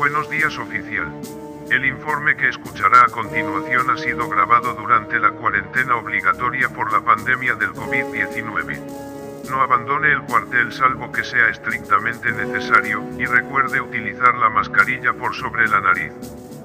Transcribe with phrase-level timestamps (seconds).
[0.00, 1.12] Buenos días oficial.
[1.70, 7.02] El informe que escuchará a continuación ha sido grabado durante la cuarentena obligatoria por la
[7.02, 8.80] pandemia del COVID-19.
[9.50, 15.34] No abandone el cuartel salvo que sea estrictamente necesario, y recuerde utilizar la mascarilla por
[15.34, 16.12] sobre la nariz.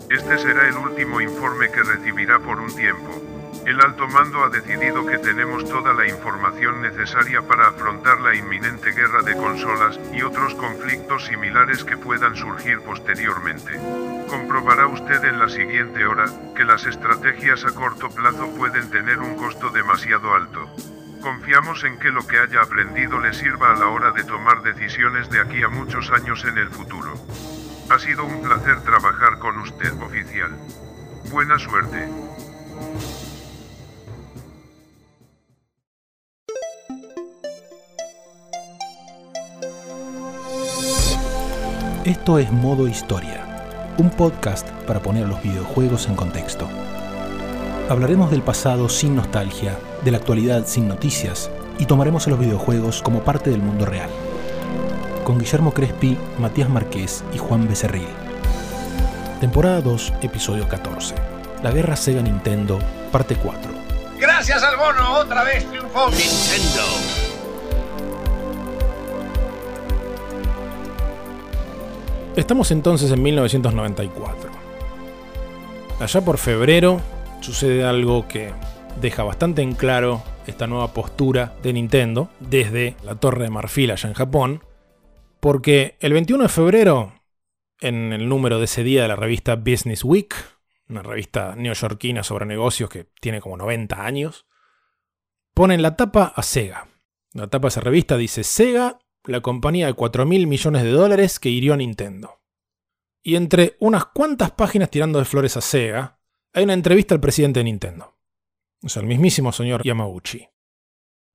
[0.10, 3.35] Este será el último informe que recibirá por un tiempo.
[3.66, 8.92] El alto mando ha decidido que tenemos toda la información necesaria para afrontar la inminente
[8.92, 13.72] guerra de consolas y otros conflictos similares que puedan surgir posteriormente.
[14.30, 19.36] Comprobará usted en la siguiente hora que las estrategias a corto plazo pueden tener un
[19.36, 20.70] costo demasiado alto.
[21.24, 25.32] Confiamos en que lo que haya aprendido le sirva a la hora de tomar decisiones
[25.32, 27.16] de aquí a muchos años en el futuro.
[27.90, 30.52] Ha sido un placer trabajar con usted, oficial.
[31.32, 32.08] Buena suerte.
[42.06, 43.44] Esto es Modo Historia,
[43.98, 46.70] un podcast para poner los videojuegos en contexto.
[47.90, 53.02] Hablaremos del pasado sin nostalgia, de la actualidad sin noticias y tomaremos a los videojuegos
[53.02, 54.12] como parte del mundo real.
[55.24, 58.08] Con Guillermo Crespi, Matías Marqués y Juan Becerril.
[59.42, 61.16] Temporada 2, episodio 14.
[61.64, 62.78] La guerra Sega Nintendo,
[63.12, 63.72] parte 4.
[64.20, 67.25] Gracias al bono, otra vez triunfó Nintendo.
[72.36, 74.52] Estamos entonces en 1994.
[76.02, 77.00] Allá por febrero
[77.40, 78.52] sucede algo que
[79.00, 84.10] deja bastante en claro esta nueva postura de Nintendo desde la Torre de Marfil allá
[84.10, 84.62] en Japón,
[85.40, 87.14] porque el 21 de febrero,
[87.80, 90.36] en el número de ese día de la revista Business Week,
[90.90, 94.46] una revista neoyorquina sobre negocios que tiene como 90 años,
[95.54, 96.90] ponen la tapa a Sega.
[97.32, 101.40] La tapa de esa revista dice Sega la compañía de 4 mil millones de dólares
[101.40, 102.42] que hirió a Nintendo.
[103.24, 106.20] Y entre unas cuantas páginas tirando de flores a Sega,
[106.54, 108.16] hay una entrevista al presidente de Nintendo.
[108.82, 110.48] O sea, el mismísimo señor Yamauchi.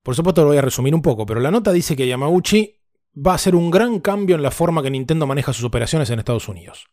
[0.03, 2.76] Por supuesto lo voy a resumir un poco, pero la nota dice que Yamauchi
[3.15, 6.20] va a hacer un gran cambio en la forma que Nintendo maneja sus operaciones en
[6.20, 6.86] Estados Unidos.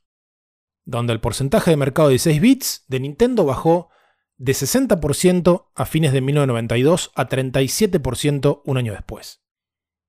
[0.83, 3.89] Donde el porcentaje de mercado de 16 bits de Nintendo bajó
[4.37, 9.43] de 60% a fines de 1992 a 37% un año después.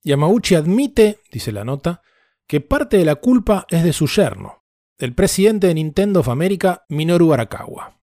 [0.05, 2.03] Yamauchi admite, dice la nota,
[2.47, 4.65] que parte de la culpa es de su yerno,
[4.99, 8.01] el presidente de Nintendo of America, Minoru Arakawa.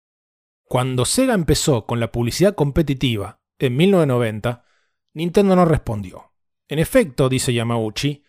[0.64, 4.66] Cuando Sega empezó con la publicidad competitiva en 1990,
[5.14, 6.34] Nintendo no respondió.
[6.68, 8.24] En efecto, dice Yamauchi,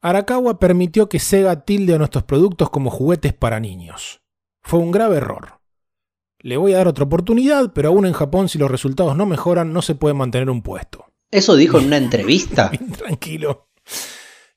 [0.00, 4.22] Arakawa permitió que Sega tilde a nuestros productos como juguetes para niños.
[4.62, 5.60] Fue un grave error.
[6.38, 9.72] Le voy a dar otra oportunidad, pero aún en Japón si los resultados no mejoran
[9.72, 11.11] no se puede mantener un puesto.
[11.32, 12.70] ¿Eso dijo en una entrevista?
[12.98, 13.70] Tranquilo.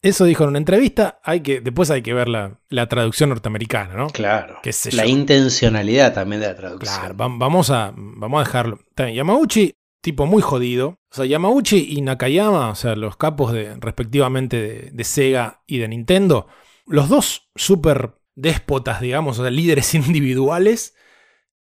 [0.01, 1.19] Eso dijo en una entrevista.
[1.23, 4.07] Hay que, después hay que ver la, traducción norteamericana, ¿no?
[4.09, 4.59] Claro.
[4.91, 6.93] la intencionalidad también de la traducción.
[6.99, 8.79] Claro, vamos a, vamos a dejarlo.
[8.97, 10.99] Yamauchi, tipo muy jodido.
[11.09, 15.77] O sea, Yamauchi y Nakayama, o sea, los capos de, respectivamente de, de Sega y
[15.77, 16.47] de Nintendo,
[16.85, 20.93] los dos súper déspotas, digamos, o sea, líderes individuales.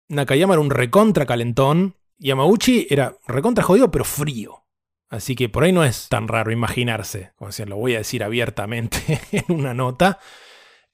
[0.08, 1.94] Nakayama era un recontra calentón.
[2.18, 4.65] Yamauchi era recontra jodido, pero frío.
[5.08, 8.24] Así que por ahí no es tan raro imaginarse, como decía, lo voy a decir
[8.24, 10.18] abiertamente en una nota,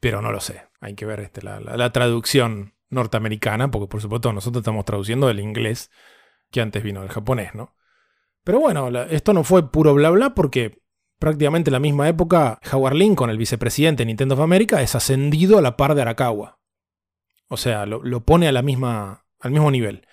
[0.00, 0.64] pero no lo sé.
[0.80, 5.90] Hay que ver este, la, traducción norteamericana, porque por supuesto nosotros estamos traduciendo del inglés
[6.50, 7.74] que antes vino del japonés, ¿no?
[8.44, 10.82] Pero bueno, esto no fue puro bla bla porque
[11.18, 15.56] prácticamente en la misma época Howard Lincoln, el vicepresidente de Nintendo of America, es ascendido
[15.56, 16.58] a la par de Arakawa.
[17.48, 20.06] O sea, lo, lo pone a la misma, al mismo nivel.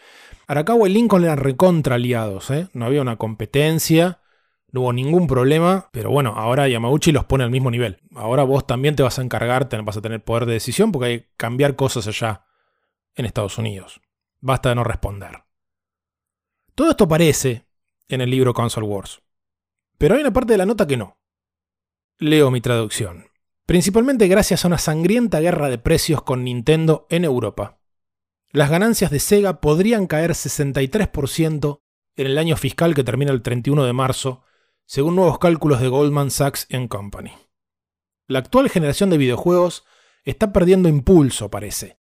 [0.50, 2.70] Arakawa y Lincoln eran recontra aliados, ¿eh?
[2.74, 4.20] no había una competencia,
[4.72, 8.02] no hubo ningún problema, pero bueno, ahora Yamauchi los pone al mismo nivel.
[8.16, 11.20] Ahora vos también te vas a encargar, vas a tener poder de decisión porque hay
[11.20, 12.48] que cambiar cosas allá
[13.14, 14.02] en Estados Unidos.
[14.40, 15.44] Basta de no responder.
[16.74, 17.68] Todo esto aparece
[18.08, 19.22] en el libro Console Wars,
[20.00, 21.20] pero hay una parte de la nota que no.
[22.18, 23.28] Leo mi traducción.
[23.68, 27.79] Principalmente gracias a una sangrienta guerra de precios con Nintendo en Europa
[28.52, 31.82] las ganancias de Sega podrían caer 63%
[32.16, 34.44] en el año fiscal que termina el 31 de marzo,
[34.86, 37.32] según nuevos cálculos de Goldman Sachs Company.
[38.28, 39.86] La actual generación de videojuegos
[40.24, 42.00] está perdiendo impulso, parece.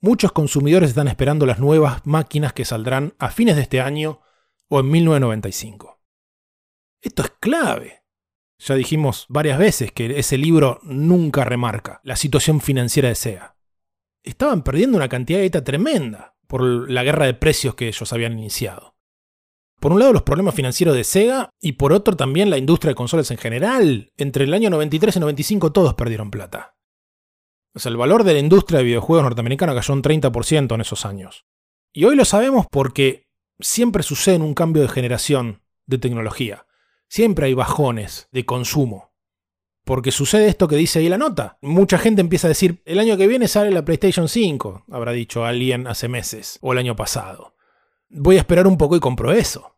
[0.00, 4.20] Muchos consumidores están esperando las nuevas máquinas que saldrán a fines de este año
[4.68, 6.02] o en 1995.
[7.00, 8.02] Esto es clave.
[8.58, 13.53] Ya dijimos varias veces que ese libro nunca remarca la situación financiera de Sega
[14.24, 18.38] estaban perdiendo una cantidad de guita tremenda por la guerra de precios que ellos habían
[18.38, 18.96] iniciado.
[19.78, 22.94] Por un lado los problemas financieros de Sega y por otro también la industria de
[22.94, 24.12] consolas en general.
[24.16, 26.76] Entre el año 93 y 95 todos perdieron plata.
[27.74, 31.04] O sea, el valor de la industria de videojuegos norteamericana cayó un 30% en esos
[31.04, 31.44] años.
[31.92, 33.28] Y hoy lo sabemos porque
[33.60, 36.66] siempre sucede un cambio de generación de tecnología.
[37.08, 39.13] Siempre hay bajones de consumo.
[39.84, 41.58] Porque sucede esto que dice ahí la nota.
[41.60, 45.44] Mucha gente empieza a decir, el año que viene sale la PlayStation 5, habrá dicho
[45.44, 47.54] alguien hace meses, o el año pasado.
[48.08, 49.76] Voy a esperar un poco y compro eso.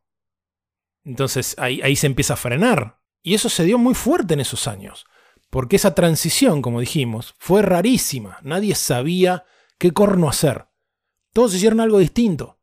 [1.05, 2.99] Entonces ahí, ahí se empieza a frenar.
[3.23, 5.07] Y eso se dio muy fuerte en esos años.
[5.51, 8.39] Porque esa transición, como dijimos, fue rarísima.
[8.43, 9.45] Nadie sabía
[9.79, 10.67] qué corno hacer.
[11.33, 12.59] Todos hicieron algo distinto.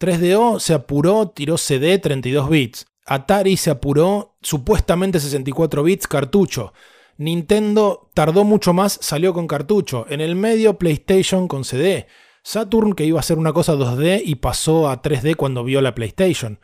[0.00, 2.86] 3DO se apuró, tiró CD 32 bits.
[3.06, 6.72] Atari se apuró, supuestamente 64 bits, cartucho.
[7.18, 10.06] Nintendo tardó mucho más, salió con cartucho.
[10.08, 12.06] En el medio, PlayStation con CD.
[12.42, 15.94] Saturn, que iba a ser una cosa 2D y pasó a 3D cuando vio la
[15.94, 16.60] PlayStation.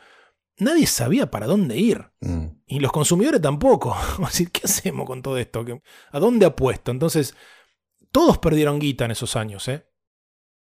[0.58, 2.10] Nadie sabía para dónde ir.
[2.20, 2.46] Mm.
[2.66, 3.96] Y los consumidores tampoco.
[4.18, 5.64] decir, ¿qué hacemos con todo esto?
[6.10, 6.90] ¿A dónde apuesto?
[6.90, 7.34] Entonces,
[8.10, 9.86] todos perdieron guita en esos años, ¿eh?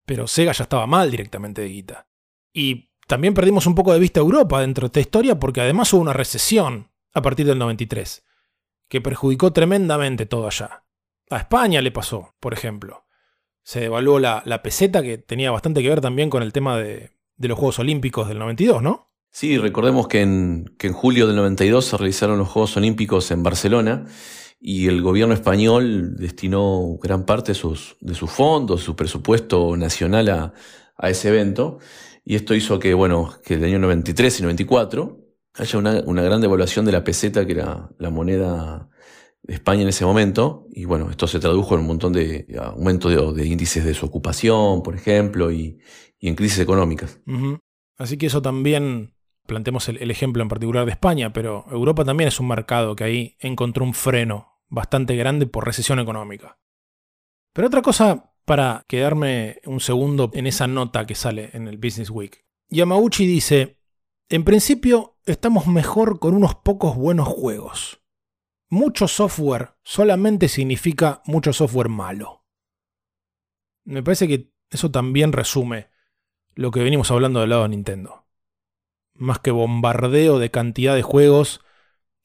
[0.04, 2.08] Pero Sega ya estaba mal directamente de guita.
[2.52, 6.00] Y también perdimos un poco de vista Europa dentro de esta historia porque además hubo
[6.00, 8.24] una recesión a partir del 93,
[8.88, 10.84] que perjudicó tremendamente todo allá.
[11.28, 13.04] A España le pasó, por ejemplo.
[13.64, 17.58] Se devaluó la, peseta que tenía bastante que ver también con el tema de, los
[17.58, 19.10] Juegos Olímpicos del 92, ¿no?
[19.32, 23.42] Sí, recordemos que en, que en julio del 92 se realizaron los Juegos Olímpicos en
[23.42, 24.06] Barcelona
[24.60, 30.28] y el gobierno español destinó gran parte de sus, de sus fondos, su presupuesto nacional
[30.28, 30.54] a,
[30.96, 31.80] a ese evento.
[32.24, 35.18] Y esto hizo que, bueno, que el año 93 y 94
[35.54, 38.88] haya una, una gran devaluación de la peseta, que era la moneda
[39.42, 40.66] de España en ese momento.
[40.72, 44.94] Y bueno, esto se tradujo en un montón de aumento de, índices de desocupación, por
[44.94, 45.78] ejemplo, y,
[46.20, 47.18] en crisis económicas.
[47.96, 49.14] Así que eso también,
[49.46, 53.04] planteemos el, el, ejemplo en particular de España, pero Europa también es un mercado que
[53.04, 56.58] ahí encontró un freno bastante grande por recesión económica.
[57.52, 62.10] Pero otra cosa para quedarme un segundo en esa nota que sale en el Business
[62.10, 62.44] Week.
[62.68, 63.78] Yamauchi dice,
[64.28, 68.02] en principio estamos mejor con unos pocos buenos juegos.
[68.68, 72.44] Mucho software solamente significa mucho software malo.
[73.84, 75.88] Me parece que eso también resume
[76.56, 78.26] lo que venimos hablando del lado de Nintendo.
[79.14, 81.60] Más que bombardeo de cantidad de juegos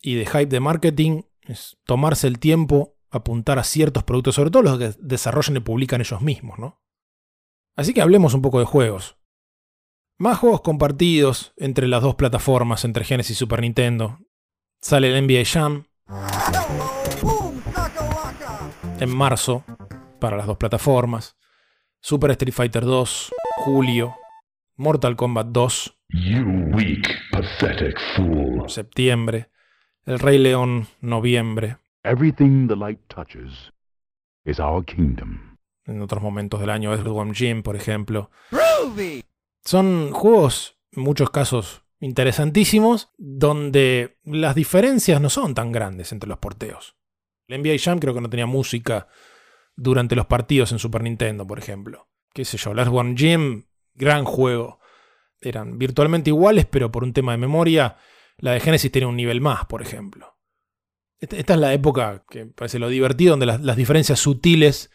[0.01, 4.63] y de hype de marketing, es tomarse el tiempo apuntar a ciertos productos, sobre todo
[4.63, 6.81] los que desarrollan y publican ellos mismos, ¿no?
[7.75, 9.17] Así que hablemos un poco de juegos.
[10.17, 14.19] Más juegos compartidos entre las dos plataformas, entre Genesis y Super Nintendo.
[14.81, 15.85] Sale el NBA Jam
[19.00, 19.65] en marzo
[20.19, 21.38] para las dos plataformas.
[22.00, 24.15] Super Street Fighter 2, julio.
[24.77, 25.97] Mortal Kombat 2,
[28.68, 29.50] septiembre.
[30.06, 31.77] El Rey León, noviembre.
[32.06, 33.72] Everything the light touches
[34.46, 35.57] is our kingdom.
[35.86, 38.30] En otros momentos del año, Earthworm Jim, por ejemplo.
[39.63, 46.38] Son juegos, en muchos casos, interesantísimos, donde las diferencias no son tan grandes entre los
[46.38, 46.96] porteos.
[47.48, 49.07] El NBA Jam creo que no tenía música
[49.75, 52.07] durante los partidos en Super Nintendo, por ejemplo.
[52.36, 53.63] Qué sé yo, el Earthworm Jim,
[53.96, 54.80] gran juego.
[55.42, 57.98] Eran virtualmente iguales, pero por un tema de memoria,
[58.38, 60.34] la de Genesis tiene un nivel más, por ejemplo.
[61.19, 64.91] Esta es la época que parece lo divertido, donde las, diferencias sutiles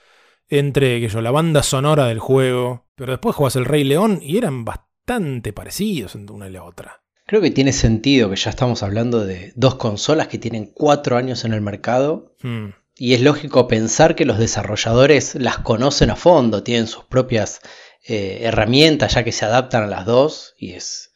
[0.49, 4.37] entre que yo, la banda sonora del juego, pero después juegas el Rey León y
[4.37, 7.02] eran bastante parecidos entre una y la otra.
[7.26, 11.45] Creo que tiene sentido que ya estamos hablando de dos consolas que tienen cuatro años
[11.45, 12.35] en el mercado.
[12.42, 12.71] Hmm.
[12.97, 17.61] Y es lógico pensar que los desarrolladores las conocen a fondo, tienen sus propias
[18.04, 20.54] eh, herramientas ya que se adaptan a las dos.
[20.59, 21.10] Y es,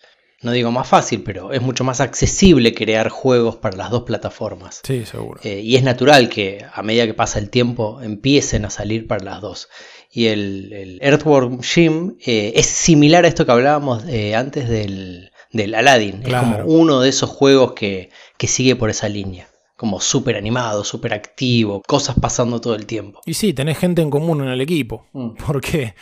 [0.45, 4.81] no digo más fácil, pero es mucho más accesible crear juegos para las dos plataformas.
[4.85, 5.41] Sí, seguro.
[5.43, 9.25] Eh, y es natural que a medida que pasa el tiempo empiecen a salir para
[9.25, 9.69] las dos.
[10.13, 15.75] Y el, Earthworm Jim eh, es similar a esto que hablábamos eh, antes del, del
[15.75, 16.23] Aladdin.
[16.25, 18.11] Es como uno de esos juegos que,
[18.47, 23.21] sigue por esa línea como súper animado, súper activo, cosas pasando todo el tiempo.
[23.27, 25.31] Y sí, tenés gente en común en el equipo, mm.
[25.47, 25.95] porque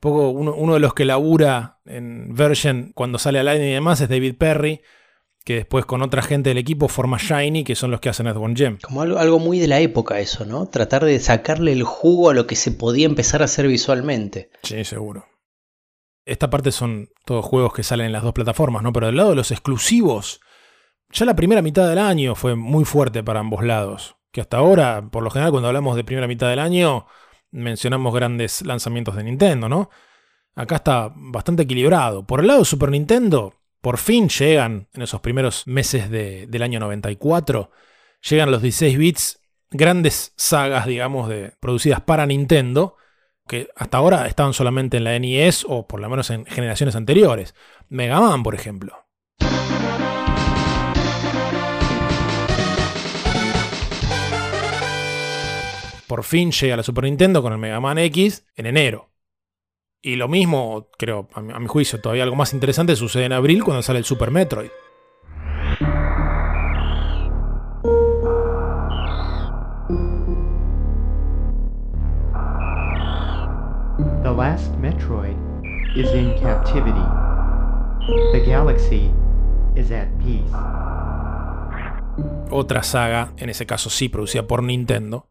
[0.00, 4.08] poco uno, de los que labura en Version cuando sale al aire y demás es
[4.08, 4.80] David Perry,
[5.44, 8.54] que después con otra gente del equipo forma Shiny, que son los que hacen Earthworm
[8.54, 8.78] Gem.
[8.82, 10.66] Como algo, algo, muy de la época eso, ¿no?
[10.66, 14.50] Tratar de sacarle el jugo a lo que se podía empezar a hacer visualmente.
[14.62, 15.26] Sí, seguro.
[16.26, 18.92] Esta parte son todos juegos que salen en las dos plataformas, ¿no?
[18.92, 20.40] Pero del lado de los exclusivos,
[21.10, 24.16] ya la primera mitad del año fue muy fuerte para ambos lados.
[24.30, 27.06] Que hasta ahora, por lo general, cuando hablamos de primera mitad del año,
[27.50, 29.90] mencionamos grandes lanzamientos de Nintendo, ¿no?
[30.54, 32.26] Acá está bastante equilibrado.
[32.26, 36.80] Por el lado de Super Nintendo, por fin llegan en esos primeros meses del año
[36.80, 37.70] 94,
[38.28, 39.40] llegan los 16 bits
[39.70, 42.96] grandes sagas, digamos, de, producidas para Nintendo,
[43.46, 47.54] que hasta ahora estaban solamente en la NES o por lo menos en generaciones anteriores.
[47.88, 49.07] Mega Man, por ejemplo.
[56.08, 59.10] Por fin llega la Super Nintendo con el Mega Man X en enero.
[60.00, 63.82] Y lo mismo, creo, a mi, juicio, todavía algo más interesante sucede en abril cuando
[63.82, 64.70] sale el Super Metroid.
[74.22, 75.36] The last Metroid
[75.94, 77.04] is in captivity.
[78.32, 79.10] The galaxy
[79.76, 80.54] is at peace.
[82.50, 85.27] Otra saga, en ese caso sí producida por Nintendo,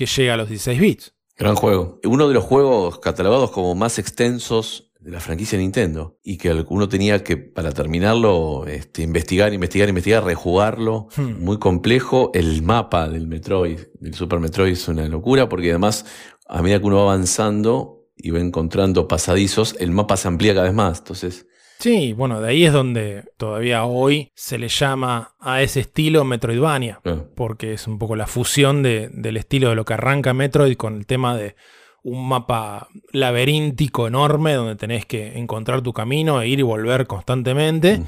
[0.00, 1.14] que llega a los 16 bits.
[1.36, 2.00] Gran juego.
[2.04, 6.88] Uno de los juegos catalogados como más extensos de la franquicia Nintendo y que uno
[6.88, 11.08] tenía que, para terminarlo, este, investigar, investigar, investigar, rejugarlo.
[11.14, 11.44] Hmm.
[11.44, 12.30] Muy complejo.
[12.32, 16.06] El mapa del Metroid, del Super Metroid, es una locura porque además,
[16.48, 20.64] a medida que uno va avanzando y va encontrando pasadizos, el mapa se amplía cada
[20.64, 21.00] vez más.
[21.00, 21.46] Entonces,
[21.80, 27.00] Sí, bueno, de ahí es donde todavía hoy se le llama a ese estilo Metroidvania,
[27.34, 31.06] porque es un poco la fusión del estilo de lo que arranca Metroid con el
[31.06, 31.56] tema de
[32.02, 38.02] un mapa laberíntico enorme donde tenés que encontrar tu camino e ir y volver constantemente.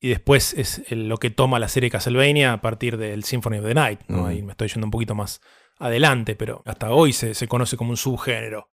[0.00, 3.74] Y después es lo que toma la serie Castlevania a partir del Symphony of the
[3.74, 4.00] Night.
[4.10, 5.40] Ahí me estoy yendo un poquito más
[5.78, 8.72] adelante, pero hasta hoy se, se conoce como un subgénero.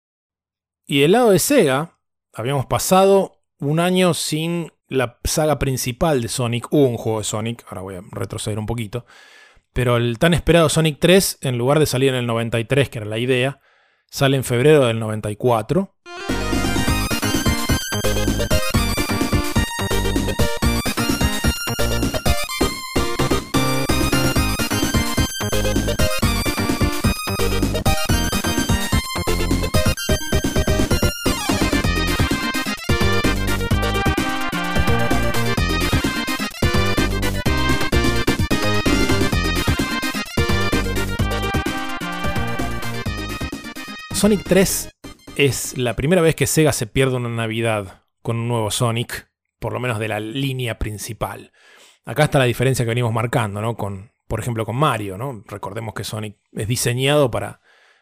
[0.87, 1.99] Y del lado de Sega,
[2.33, 6.73] habíamos pasado un año sin la saga principal de Sonic.
[6.73, 9.07] Hubo un juego de Sonic, ahora voy a retroceder un poquito.
[9.73, 13.07] Pero el tan esperado Sonic 3, en lugar de salir en el 93, que era
[13.07, 13.61] la idea,
[14.11, 15.95] sale en febrero del 94.
[44.19, 44.91] Sonic 3
[45.37, 49.73] es la primera vez que Sega se pierde una Navidad con un nuevo Sonic, por
[49.73, 51.53] lo menos de la línea principal.
[52.05, 53.77] Acá está la diferencia que venimos marcando, ¿no?
[53.77, 55.45] Con, por ejemplo, con Mario, ¿no?
[55.47, 57.61] Recordemos que Sonic es diseñado para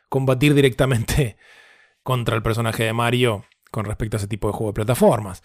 [0.09, 1.37] combatir directamente
[2.03, 5.43] contra el personaje de Mario con respecto a ese tipo de juego de plataformas.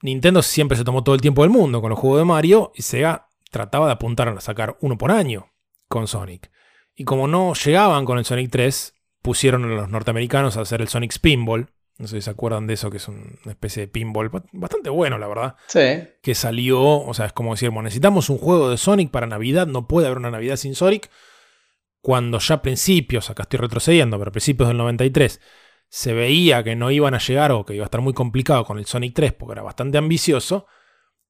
[0.00, 2.80] Nintendo siempre se tomó todo el tiempo del mundo con los juegos de Mario y
[2.80, 5.52] Sega trataba de apuntar a sacar uno por año
[5.86, 6.50] con Sonic.
[6.94, 8.95] Y como no llegaban con el Sonic 3,
[9.26, 11.68] pusieron a los norteamericanos a hacer el Sonic Pinball.
[11.98, 15.18] No sé si se acuerdan de eso, que es una especie de pinball bastante bueno,
[15.18, 15.56] la verdad.
[15.66, 16.04] Sí.
[16.22, 19.88] Que salió, o sea, es como decir, necesitamos un juego de Sonic para Navidad, no
[19.88, 21.10] puede haber una Navidad sin Sonic.
[22.00, 25.40] Cuando ya a principios, acá estoy retrocediendo, pero a principios del 93,
[25.88, 28.78] se veía que no iban a llegar o que iba a estar muy complicado con
[28.78, 30.68] el Sonic 3 porque era bastante ambicioso,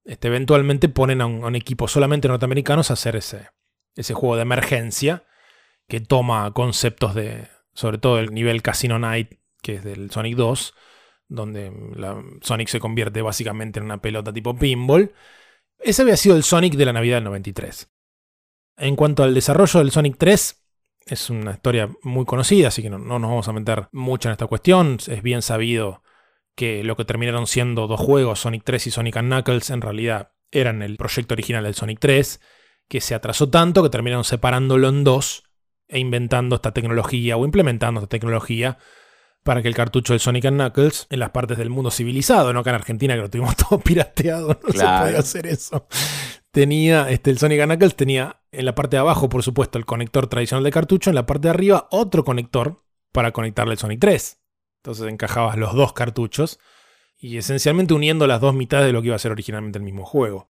[0.04, 3.48] este, eventualmente ponen a un, equipo solamente norteamericanos a hacer ese,
[3.94, 5.24] ese juego de emergencia
[5.88, 10.74] que toma conceptos de, sobre todo el nivel Casino Night, que es del Sonic 2,
[11.28, 15.12] donde la Sonic se convierte básicamente en una pelota tipo pinball.
[15.78, 17.90] Ese había sido el Sonic de la Navidad del 93.
[18.78, 20.62] En cuanto al desarrollo del Sonic 3,
[21.06, 24.46] es una historia muy conocida, así que no, nos vamos a meter mucho en esta
[24.46, 24.98] cuestión.
[25.06, 26.02] Es bien sabido
[26.54, 30.82] que lo que terminaron siendo dos juegos, Sonic 3 y Sonic Knuckles, en realidad eran
[30.82, 32.40] el proyecto original del Sonic 3,
[32.88, 35.45] que se atrasó tanto que terminaron separándolo en dos
[35.88, 38.78] e inventando esta tecnología o implementando esta tecnología
[39.46, 42.70] para que el cartucho de Sonic Knuckles en las partes del mundo civilizado, no acá
[42.70, 45.86] en Argentina que lo tuvimos todo pirateado, no se podía hacer eso.
[46.50, 50.26] Tenía, este, el Sonic Knuckles tenía en la parte de abajo, por supuesto, el conector
[50.26, 54.40] tradicional de cartucho, en la parte de arriba otro conector para conectarle el Sonic 3.
[54.82, 56.58] Entonces encajabas los dos cartuchos
[57.18, 60.04] y esencialmente uniendo las dos mitades de lo que iba a ser originalmente el mismo
[60.04, 60.50] juego.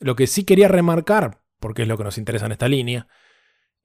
[0.00, 3.06] Lo que sí quería remarcar, porque es lo que nos interesa en esta línea,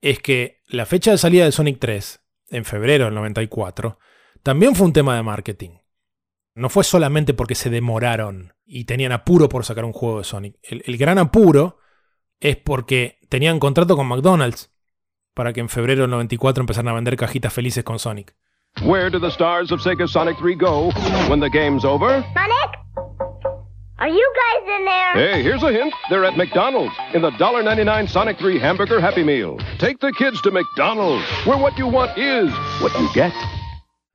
[0.00, 3.98] es que la fecha de salida de Sonic 3, en febrero del 94,
[4.42, 5.70] también fue un tema de marketing.
[6.54, 10.56] No fue solamente porque se demoraron y tenían apuro por sacar un juego de Sonic.
[10.62, 11.78] El, gran apuro
[12.40, 14.70] es porque tenían contrato con McDonald's
[15.34, 18.34] para que en febrero del 94 empezaran a vender cajitas felices con Sonic.
[18.82, 20.90] Where do the stars of Sega Sonic 3 go
[21.28, 22.24] when the game's over?
[24.00, 25.12] Are you guys in there?
[25.12, 25.92] Hey, here's a hint.
[26.08, 29.58] They're at McDonald's in the $1.99 Sonic 3 Hamburger Happy Meal.
[29.78, 33.34] Take the kids to McDonald's, where what you want is what you get.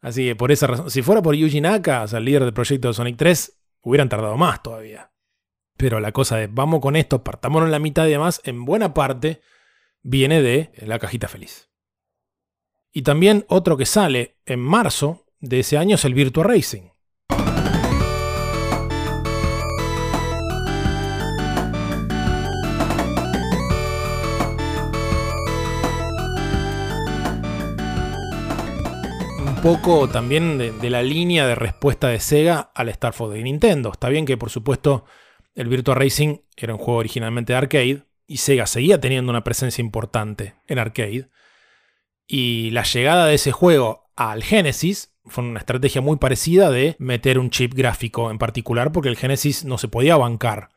[0.02, 2.54] Así que por esa razón, si fuera por Yuji Naka, o sea, el líder del
[2.54, 5.12] proyecto de Sonic 3, hubieran tardado más todavía.
[5.78, 8.96] Pero la cosa de vamos con esto, partámonos en la mitad y demás, en buena
[8.96, 9.42] parte
[10.02, 11.70] viene de la cajita feliz.
[12.92, 16.95] Y también otro que sale en marzo de ese año es el Virtua Racing.
[29.66, 33.92] Poco también de, la línea de respuesta de Sega al Star Fox de Nintendo.
[33.92, 35.06] Está bien que, por supuesto,
[35.56, 39.82] el Virtua Racing era un juego originalmente de arcade y Sega seguía teniendo una presencia
[39.82, 41.30] importante en arcade.
[42.28, 47.40] Y la llegada de ese juego al Genesis fue una estrategia muy parecida de meter
[47.40, 50.70] un chip gráfico en particular, porque el Genesis no se podía bancar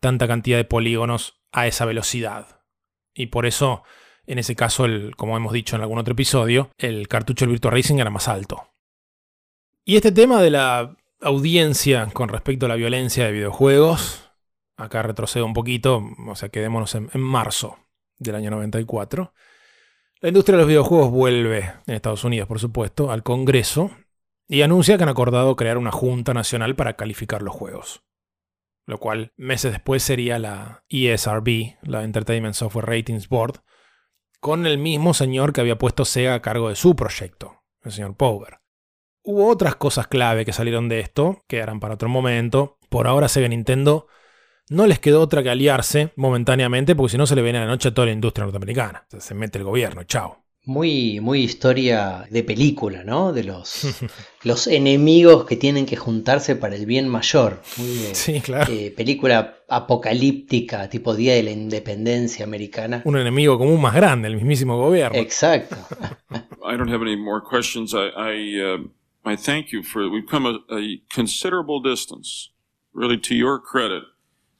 [0.00, 2.62] tanta cantidad de polígonos a esa velocidad.
[3.12, 3.82] Y por eso
[4.32, 7.70] en ese caso, el, como hemos dicho en algún otro episodio, el cartucho del Virtua
[7.70, 8.66] Racing era más alto.
[9.84, 14.30] Y este tema de la audiencia con respecto a la violencia de videojuegos,
[14.78, 17.76] acá retrocedo un poquito, o sea, quedémonos en, en marzo
[18.18, 19.34] del año 94.
[20.20, 23.90] La industria de los videojuegos vuelve, en Estados Unidos por supuesto, al Congreso
[24.48, 28.02] y anuncia que han acordado crear una Junta Nacional para calificar los juegos.
[28.86, 33.62] Lo cual meses después sería la ESRB, la Entertainment Software Ratings Board,
[34.42, 38.16] con el mismo señor que había puesto Sega a cargo de su proyecto, el señor
[38.16, 38.58] Power.
[39.22, 42.76] Hubo otras cosas clave que salieron de esto, que eran para otro momento.
[42.88, 44.08] Por ahora Sega Nintendo
[44.68, 47.68] no les quedó otra que aliarse momentáneamente, porque si no se le viene a la
[47.68, 49.06] noche a toda la industria norteamericana.
[49.16, 50.41] se mete el gobierno, chao.
[50.64, 53.32] Muy, muy historia de película, ¿no?
[53.32, 53.82] De los,
[54.44, 57.60] los enemigos que tienen que juntarse para el bien mayor.
[58.12, 58.72] sí, claro.
[58.72, 63.02] Eh, película apocalíptica, tipo Día de la Independencia Americana.
[63.04, 65.18] Un enemigo común más grande, el mismísimo gobierno.
[65.18, 65.76] Exacto.
[66.64, 67.92] I don't have any more questions.
[67.92, 72.50] I, I, uh, I thank you for, we've come a, a considerable distance,
[72.94, 74.04] really to your credit.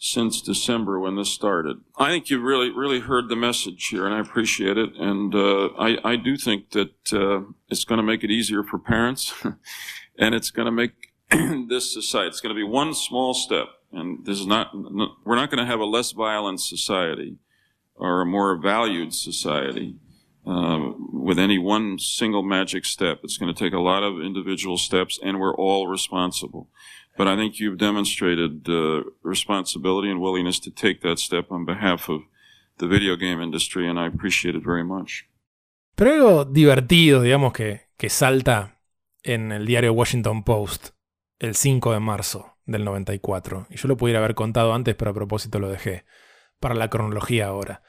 [0.04, 1.76] Since December when this started.
[1.96, 4.96] I think you really, really heard the message here, and I appreciate it.
[4.96, 8.80] And uh, I, I do think that uh, it's going to make it easier for
[8.80, 9.32] parents,
[10.18, 11.12] and it's going to make
[11.68, 12.26] this society.
[12.26, 14.72] It's going to be one small step, and this is not.
[15.24, 17.36] We're not going to have a less violent society
[17.94, 19.94] or a more valued society.
[20.44, 23.20] Uh, with any one single magic step.
[23.22, 26.68] It's going to take a lot of individual steps, and we're all responsible.
[27.16, 32.08] But I think you've demonstrated uh, responsibility and willingness to take that step on behalf
[32.08, 32.22] of
[32.78, 35.28] the video game industry, and I appreciate it very much.
[35.94, 38.80] Pero algo divertido, digamos, que, que salta
[39.22, 40.90] en el diario Washington Post
[41.38, 43.66] el 5 de marzo del 94.
[43.70, 46.04] Y yo lo pudiera haber contado antes, pero a propósito lo dejé
[46.60, 47.82] para la cronología ahora.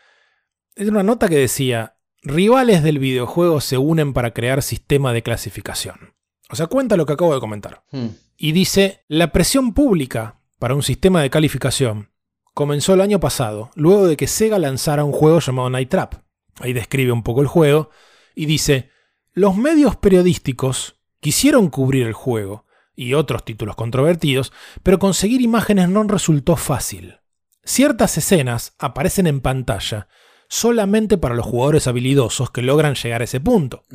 [0.75, 6.15] Es una nota que decía, rivales del videojuego se unen para crear sistema de clasificación.
[6.53, 7.83] O sea, cuenta lo que acabo de comentar.
[7.91, 12.09] Hmm y dice, la presión pública para un sistema de calificación
[12.53, 16.15] comenzó el año pasado, luego de que Sega lanzara un juego llamado Night Trap.
[16.59, 17.89] Ahí describe un poco el juego
[18.35, 18.89] y dice,
[19.31, 24.51] los medios periodísticos quisieron cubrir el juego y otros títulos controvertidos,
[24.83, 27.19] pero conseguir imágenes no resultó fácil.
[27.63, 30.09] Ciertas escenas aparecen en pantalla
[30.49, 33.85] solamente para los jugadores habilidosos que logran llegar a ese punto.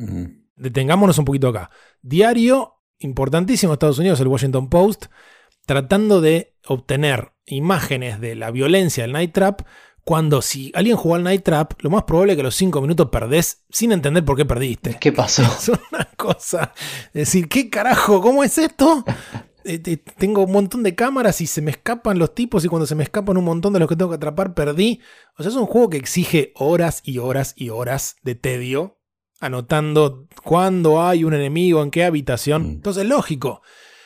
[0.59, 1.71] Detengámonos un poquito acá.
[2.01, 5.05] Diario importantísimo de Estados Unidos, el Washington Post,
[5.65, 9.61] tratando de obtener imágenes de la violencia del Night Trap,
[10.03, 12.81] cuando si alguien jugó al Night Trap, lo más probable es que a los 5
[12.81, 14.97] minutos perdés sin entender por qué perdiste.
[14.99, 15.43] ¿Qué pasó?
[15.59, 16.73] Es una cosa.
[17.13, 18.21] decir, ¿qué carajo?
[18.21, 19.05] ¿Cómo es esto?
[19.63, 22.95] Eh, tengo un montón de cámaras y se me escapan los tipos y cuando se
[22.95, 24.99] me escapan un montón de los que tengo que atrapar perdí.
[25.37, 28.98] O sea, es un juego que exige horas y horas y horas de tedio
[29.39, 32.63] anotando cuándo hay un enemigo, en qué habitación.
[32.63, 32.69] Mm.
[32.71, 33.61] Entonces, lógico,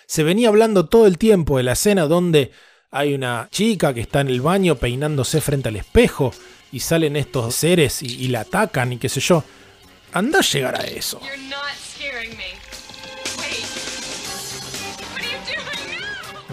[0.05, 2.51] se venía hablando todo el tiempo de la escena donde
[2.91, 6.31] hay una chica que está en el baño peinándose frente al espejo
[6.71, 9.43] y salen estos seres y, la atacan y qué sé yo.
[10.11, 11.19] Anda a llegar a eso.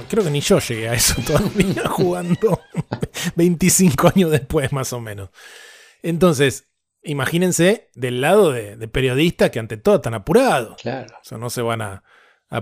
[0.08, 2.60] Creo que ni yo llegué a eso todavía jugando
[3.36, 5.28] 25 años después más o menos.
[6.02, 6.69] Entonces,
[7.02, 10.80] imagínense del lado de, periodistas que ante todo están apurados.
[10.80, 11.14] Claro.
[11.20, 12.02] O sea, no se van a,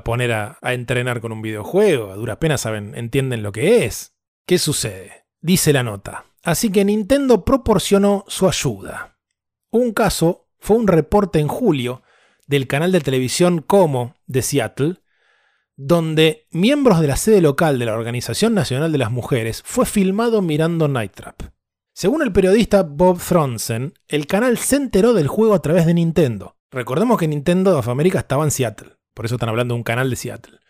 [0.04, 2.12] poner a, a, entrenar con un videojuego.
[2.12, 4.14] A duras penas saben, entienden lo que es.
[4.46, 5.24] ¿Qué sucede?
[5.40, 6.24] Dice la nota.
[6.42, 9.18] Así que Nintendo proporcionó su ayuda.
[9.70, 12.02] Un caso fue un reporte en julio
[12.46, 14.96] del canal de televisión Como de Seattle,
[15.76, 20.42] donde miembros de la sede local de la Organización Nacional de las Mujeres fue filmado
[20.42, 21.42] mirando Night Trap.
[21.98, 26.54] Según el periodista Bob Thronsen, el canal se enteró del juego a través de Nintendo.
[26.70, 30.08] Recordemos que Nintendo of America estaba en Seattle, por eso están hablando de un canal
[30.08, 30.60] de Seattle.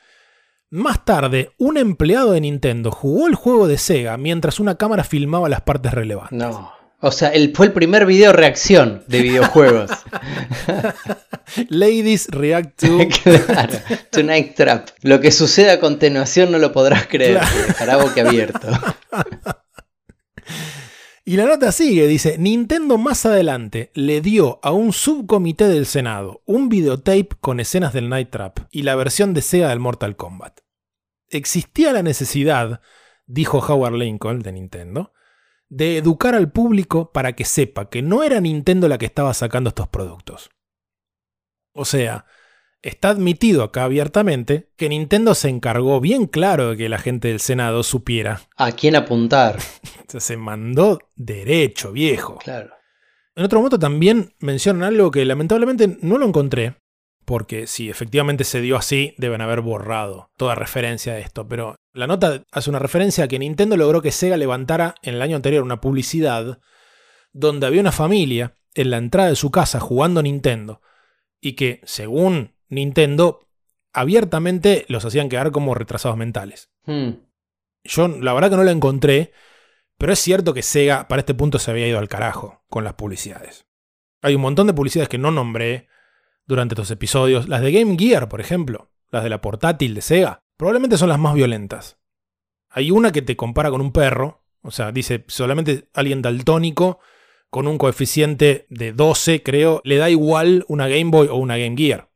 [0.70, 5.50] Más tarde, un empleado de Nintendo jugó el juego de Sega mientras una cámara filmaba
[5.50, 6.38] las partes relevantes.
[6.38, 6.72] No.
[7.00, 9.90] O sea, él fue el primer video reacción de videojuegos.
[11.68, 13.00] Ladies react to.
[13.46, 13.74] claro,
[14.10, 14.88] Tonight Trap.
[15.02, 17.32] Lo que suceda a continuación no lo podrás creer.
[17.32, 17.54] Claro.
[17.54, 18.68] Te dejará boquiabierto.
[21.28, 26.40] Y la nota sigue, dice, Nintendo más adelante le dio a un subcomité del Senado
[26.46, 30.60] un videotape con escenas del Night Trap y la versión de Sega del Mortal Kombat.
[31.28, 32.80] Existía la necesidad,
[33.26, 35.12] dijo Howard Lincoln de Nintendo,
[35.68, 39.68] de educar al público para que sepa que no era Nintendo la que estaba sacando
[39.68, 40.48] estos productos.
[41.74, 42.24] O sea,
[42.88, 47.40] está admitido acá abiertamente que Nintendo se encargó bien claro de que la gente del
[47.40, 48.42] Senado supiera.
[48.56, 49.58] ¿A quién apuntar?
[50.08, 52.38] Se mandó derecho, viejo.
[52.38, 52.70] Claro.
[53.36, 56.74] En otro momento también mencionan algo que lamentablemente no lo encontré,
[57.24, 62.06] porque si efectivamente se dio así, deben haber borrado toda referencia a esto, pero la
[62.06, 65.62] nota hace una referencia a que Nintendo logró que Sega levantara en el año anterior
[65.62, 66.58] una publicidad
[67.32, 70.80] donde había una familia en la entrada de su casa jugando Nintendo
[71.40, 73.46] y que, según Nintendo,
[73.92, 76.70] abiertamente los hacían quedar como retrasados mentales.
[76.84, 77.10] Hmm.
[77.84, 79.32] Yo la verdad que no la encontré,
[79.96, 82.94] pero es cierto que Sega para este punto se había ido al carajo con las
[82.94, 83.66] publicidades.
[84.22, 85.88] Hay un montón de publicidades que no nombré
[86.46, 87.48] durante estos episodios.
[87.48, 91.18] Las de Game Gear, por ejemplo, las de la portátil de Sega, probablemente son las
[91.18, 91.98] más violentas.
[92.68, 96.98] Hay una que te compara con un perro, o sea, dice solamente alguien daltónico
[97.50, 101.76] con un coeficiente de 12, creo, le da igual una Game Boy o una Game
[101.76, 102.07] Gear.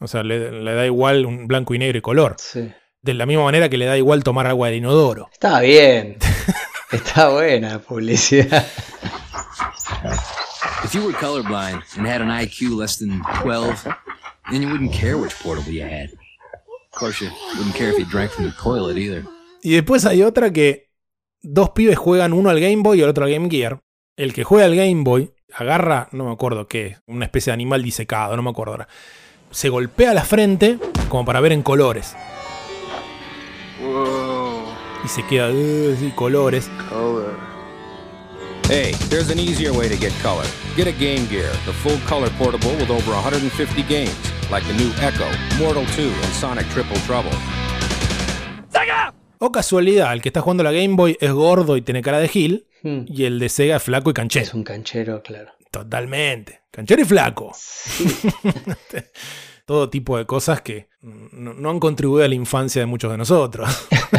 [0.00, 2.36] O sea, le, le da igual un blanco y negro y color.
[2.38, 2.72] Sí.
[3.02, 5.28] De la misma manera que le da igual tomar agua del inodoro.
[5.32, 6.18] Está bien.
[6.92, 8.66] Está buena la publicidad.
[10.84, 13.84] If you were colorblind and had an IQ less than 12,
[14.50, 16.10] then you wouldn't care which portable you had.
[16.92, 19.24] Of course, you wouldn't care if you drank from the toilet either.
[19.62, 20.90] Y después hay otra que
[21.42, 23.80] dos pibes juegan uno al Game Boy y el otro al Game Gear.
[24.16, 27.82] El que juega al Game Boy agarra, no me acuerdo qué, una especie de animal
[27.82, 28.88] disecado, no me acuerdo ahora.
[29.50, 32.14] Se golpea la frente como para ver en colores.
[35.04, 36.70] Y se queda, "Uh, sí, colores.
[38.68, 40.44] Hey, there's an easier way to get color.
[40.76, 44.14] Get a Game Gear, the full color portable with over 150 games,
[44.50, 45.26] like the new Echo,
[45.58, 47.32] Mortal 2, and Sonic Triple Trouble.
[49.42, 52.28] O casualidad, el que está jugando la Game Boy es gordo y tiene cara de
[52.28, 52.66] Gil.
[52.82, 53.04] Hmm.
[53.06, 54.44] Y el de Sega es flaco y canchero.
[54.44, 55.50] Es un canchero, claro.
[55.70, 56.62] Totalmente.
[56.70, 57.52] Canchero y flaco.
[59.66, 63.18] Todo tipo de cosas que no, no han contribuido a la infancia de muchos de
[63.18, 63.68] nosotros.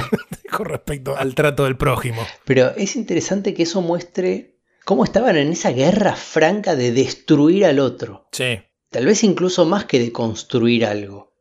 [0.51, 2.25] Con respecto al trato del prójimo.
[2.45, 7.79] Pero es interesante que eso muestre cómo estaban en esa guerra franca de destruir al
[7.79, 8.27] otro.
[8.31, 8.59] Sí.
[8.89, 11.33] Tal vez incluso más que de construir algo.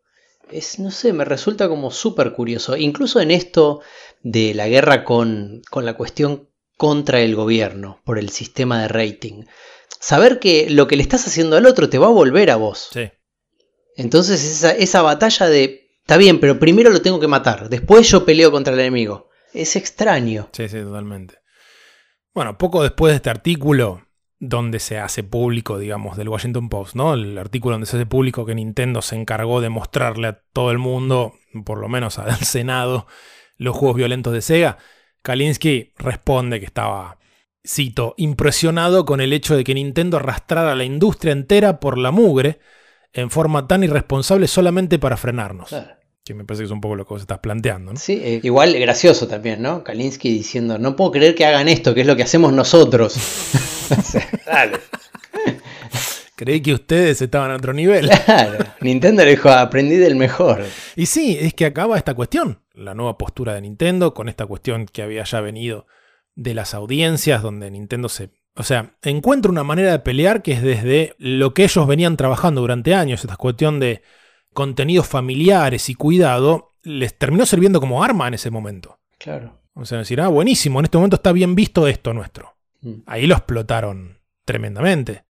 [0.50, 2.76] Es, no sé, me resulta como súper curioso.
[2.76, 3.80] Incluso en esto
[4.22, 9.44] de la guerra con, con la cuestión contra el gobierno, por el sistema de rating.
[10.00, 12.88] Saber que lo que le estás haciendo al otro te va a volver a vos.
[12.92, 13.10] Sí.
[13.96, 18.24] Entonces esa, esa batalla de, está bien, pero primero lo tengo que matar, después yo
[18.24, 19.28] peleo contra el enemigo.
[19.52, 20.48] Es extraño.
[20.52, 21.38] Sí, sí, totalmente.
[22.32, 24.06] Bueno, poco después de este artículo,
[24.38, 27.12] donde se hace público, digamos, del Washington Post, ¿no?
[27.12, 30.78] El artículo donde se hace público que Nintendo se encargó de mostrarle a todo el
[30.78, 31.34] mundo,
[31.64, 33.06] por lo menos al Senado,
[33.58, 34.78] los juegos violentos de Sega.
[35.22, 37.18] Kalinsky responde que estaba,
[37.66, 42.10] cito, impresionado con el hecho de que Nintendo arrastrara a la industria entera por la
[42.10, 42.58] mugre
[43.12, 45.68] en forma tan irresponsable solamente para frenarnos.
[45.68, 45.96] Claro.
[46.24, 47.98] Que me parece que es un poco lo que vos estás planteando, ¿no?
[47.98, 49.82] Sí, eh, igual gracioso también, ¿no?
[49.82, 53.16] Kalinsky diciendo, no puedo creer que hagan esto, que es lo que hacemos nosotros.
[54.46, 54.78] Dale.
[56.36, 58.08] Creí que ustedes estaban a otro nivel.
[58.24, 58.64] Claro.
[58.80, 60.64] Nintendo le dijo, aprendí del mejor.
[60.96, 64.86] Y sí, es que acaba esta cuestión, la nueva postura de Nintendo, con esta cuestión
[64.86, 65.86] que había ya venido
[66.34, 68.30] de las audiencias, donde Nintendo se...
[68.56, 72.60] O sea, encuentra una manera de pelear que es desde lo que ellos venían trabajando
[72.60, 74.02] durante años, esta cuestión de
[74.52, 78.98] contenidos familiares y cuidado, les terminó sirviendo como arma en ese momento.
[79.18, 79.60] Claro.
[79.74, 82.56] O sea, decir, ah, buenísimo, en este momento está bien visto esto nuestro.
[82.80, 83.02] Mm.
[83.06, 85.24] Ahí lo explotaron tremendamente.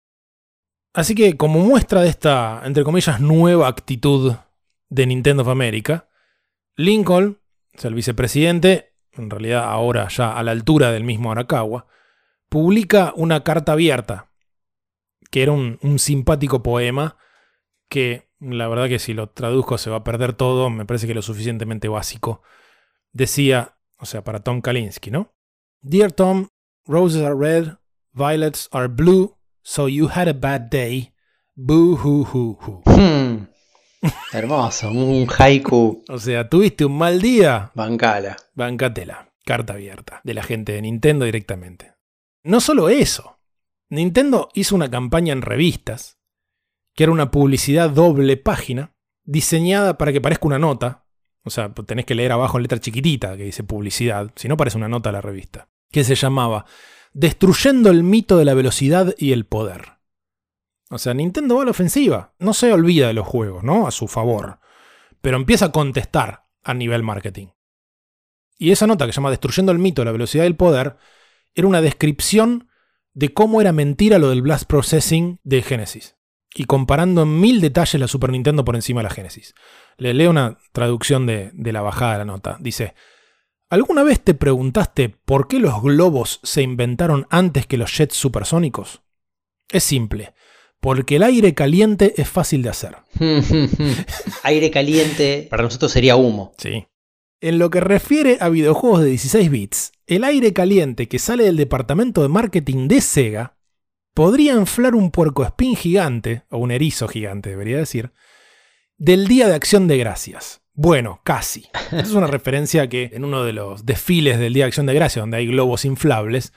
[0.92, 4.34] Así que como muestra de esta, entre comillas, nueva actitud
[4.88, 6.08] de Nintendo of America,
[6.76, 7.38] Lincoln,
[7.74, 11.86] o sea, el vicepresidente, en realidad ahora ya a la altura del mismo Arakawa,
[12.48, 14.30] publica una carta abierta,
[15.30, 17.16] que era un, un simpático poema
[17.88, 21.14] que la verdad que si lo traduzco se va a perder todo, me parece que
[21.14, 22.42] lo suficientemente básico.
[23.12, 25.34] Decía, o sea, para Tom Kalinske, ¿no?
[25.80, 26.48] Dear Tom,
[26.86, 27.74] roses are red,
[28.12, 31.12] violets are blue, so you had a bad day.
[31.54, 32.82] Boo hoo hoo hoo.
[32.84, 33.46] Hmm.
[34.32, 36.04] Hermoso, un haiku.
[36.08, 38.36] O sea, tuviste un mal día, Bancala.
[38.54, 39.32] bancatela.
[39.44, 41.94] Carta abierta de la gente de Nintendo directamente.
[42.42, 43.38] No solo eso,
[43.88, 46.18] Nintendo hizo una campaña en revistas,
[46.94, 48.92] que era una publicidad doble página,
[49.24, 51.04] diseñada para que parezca una nota.
[51.44, 54.78] O sea, tenés que leer abajo en letra chiquitita que dice publicidad, si no parece
[54.78, 55.68] una nota la revista.
[55.92, 56.66] Que se llamaba
[57.12, 59.95] Destruyendo el mito de la velocidad y el poder.
[60.90, 62.34] O sea, Nintendo va a la ofensiva.
[62.38, 63.86] No se olvida de los juegos, ¿no?
[63.86, 64.60] A su favor.
[65.20, 67.48] Pero empieza a contestar a nivel marketing.
[68.58, 70.96] Y esa nota que se llama Destruyendo el mito la velocidad y el poder
[71.54, 72.68] era una descripción
[73.12, 76.16] de cómo era mentira lo del blast processing de Genesis.
[76.54, 79.54] Y comparando en mil detalles la Super Nintendo por encima de la Genesis.
[79.98, 82.56] Le leo una traducción de, de la bajada de la nota.
[82.60, 82.94] Dice,
[83.68, 89.02] ¿alguna vez te preguntaste por qué los globos se inventaron antes que los jets supersónicos?
[89.68, 90.32] Es simple
[90.80, 92.96] porque el aire caliente es fácil de hacer.
[94.42, 96.52] aire caliente para nosotros sería humo.
[96.58, 96.86] Sí.
[97.40, 101.56] En lo que refiere a videojuegos de 16 bits, el aire caliente que sale del
[101.56, 103.56] departamento de marketing de Sega
[104.14, 108.12] podría inflar un puercoespín gigante, o un erizo gigante debería decir,
[108.96, 110.62] del Día de Acción de Gracias.
[110.72, 111.66] Bueno, casi.
[111.92, 115.22] es una referencia que en uno de los desfiles del Día de Acción de Gracias,
[115.22, 116.54] donde hay globos inflables,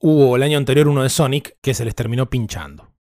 [0.00, 2.95] hubo el año anterior uno de Sonic que se les terminó pinchando.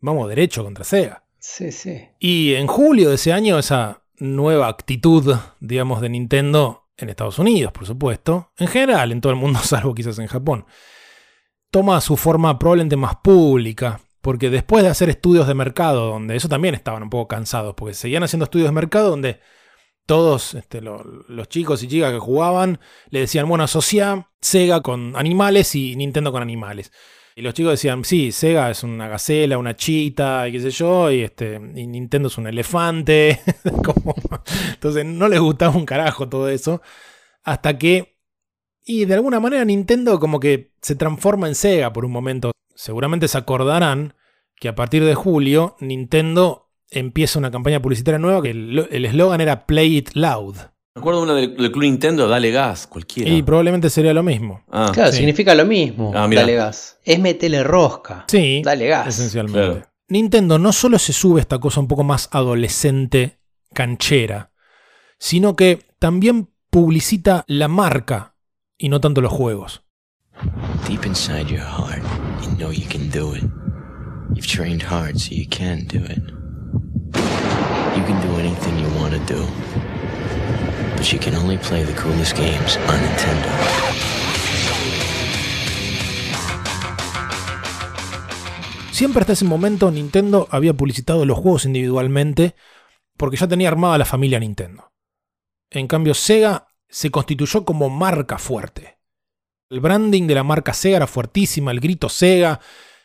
[0.00, 1.24] Vamos derecho contra Sega.
[1.38, 2.08] Sí, sí.
[2.18, 7.72] Y en julio de ese año, esa nueva actitud, digamos, de Nintendo en Estados Unidos,
[7.72, 10.66] por supuesto, en general, en todo el mundo, salvo quizás en Japón,
[11.70, 16.48] toma su forma probablemente más pública, porque después de hacer estudios de mercado, donde eso
[16.48, 19.40] también estaban un poco cansados, porque seguían haciendo estudios de mercado donde
[20.06, 25.74] todos este, los chicos y chicas que jugaban le decían, bueno, asocia Sega con animales
[25.74, 26.90] y Nintendo con animales.
[27.40, 31.10] Y los chicos decían, sí, Sega es una gacela, una chita, y qué sé yo,
[31.10, 33.40] y, este, Nintendo es un elefante.
[34.74, 36.82] Entonces no les gustaba un carajo todo eso.
[37.42, 38.18] Hasta que,
[38.84, 42.52] y de alguna manera Nintendo como que se transforma en Sega por un momento.
[42.74, 44.12] Seguramente se acordarán
[44.56, 49.64] que a partir de julio Nintendo empieza una campaña publicitaria nueva que el eslogan era
[49.64, 50.56] Play It Loud.
[50.94, 53.30] Me acuerdo una del, Club Nintendo, dale gas, cualquiera.
[53.30, 54.64] Y probablemente sería lo mismo.
[54.72, 54.90] Ah.
[54.92, 56.10] claro, significa lo mismo.
[56.12, 56.98] Ah, dale gas.
[57.04, 58.24] Es metele rosca.
[58.26, 58.60] Sí.
[58.64, 59.06] Dale gas.
[59.06, 59.86] Esencialmente.
[60.08, 63.38] Nintendo no solo se sube esta cosa un poco más adolescente,
[63.72, 64.50] canchera,
[65.16, 68.34] sino que también publicita la marca
[68.76, 69.84] y no tanto los juegos.
[70.88, 72.02] Deep inside your heart,
[72.42, 73.44] you know you can do it.
[74.34, 76.22] You've trained hard so you can do it.
[77.96, 79.46] You can do anything you want to do
[81.18, 83.48] can only play the coolest games on Nintendo.
[88.92, 92.54] Siempre hasta ese momento Nintendo había publicitado los juegos individualmente
[93.16, 94.92] porque ya tenía armada la familia Nintendo.
[95.70, 98.98] En cambio, Sega se constituyó como marca fuerte.
[99.70, 102.60] El branding de la marca Sega era fuertísima, el grito Sega,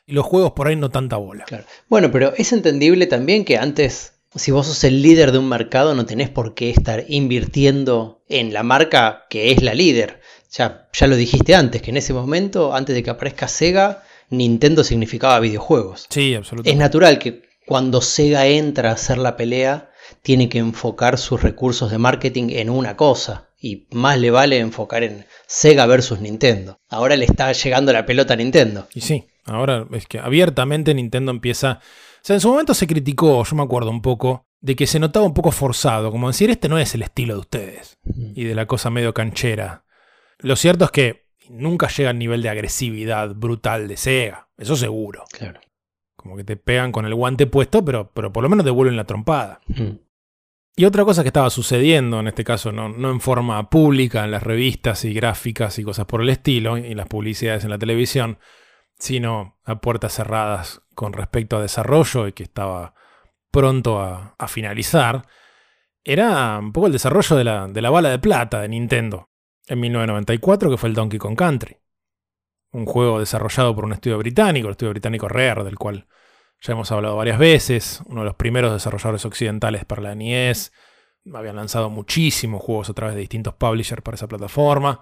[0.05, 1.45] y los juegos por ahí no tanta bola.
[1.88, 5.95] Bueno, pero es entendible también que antes si vos sos el líder de un mercado,
[5.95, 10.21] no tenés por qué estar invirtiendo en la marca que es la líder.
[10.52, 14.84] Ya, ya lo dijiste antes, que en ese momento, antes de que aparezca Sega, Nintendo
[14.84, 16.08] significaba videojuegos.
[16.10, 16.71] Sí, absolutamente.
[16.71, 21.91] Es natural que cuando Sega entra a hacer la pelea, tiene que enfocar sus recursos
[21.91, 23.50] de marketing en una cosa.
[23.60, 26.80] Y más le vale enfocar en Sega versus Nintendo.
[26.89, 28.88] Ahora le está llegando la pelota a Nintendo.
[28.93, 31.80] Y sí, ahora es que abiertamente Nintendo empieza
[32.26, 35.28] sea, en su momento se criticó, yo me acuerdo un poco, de que se notaba
[35.28, 38.00] un poco forzado, como decir, este no es el estilo de ustedes,
[38.34, 39.86] y de la cosa medio canchera.
[40.40, 45.26] Lo cierto es que nunca llega al nivel de agresividad brutal de Sega, eso seguro.
[45.32, 45.60] Claro.
[46.16, 49.04] Como que te pegan con el guante puesto, pero, pero por lo menos devuelven la
[49.04, 49.62] trompada.
[50.76, 54.32] Y otra cosa que estaba sucediendo, en este caso no, no, en forma pública, en
[54.32, 58.40] las revistas y gráficas y cosas por el estilo, y las publicidades en la televisión,
[58.97, 62.93] sino a puertas cerradas con respecto a desarrollo y que estaba
[63.51, 65.25] pronto a, finalizar,
[66.03, 69.29] era un poco el desarrollo de la, de la, bala de plata de Nintendo
[69.67, 71.77] en 1994, que fue el Donkey Kong Country.
[72.71, 76.08] Un juego desarrollado por un estudio británico, el estudio británico Rare, del cual
[76.62, 80.73] ya hemos hablado varias veces, uno de los primeros desarrolladores occidentales para la NES.
[81.34, 85.01] Habían lanzado muchísimos juegos a través de distintos publishers para esa plataforma.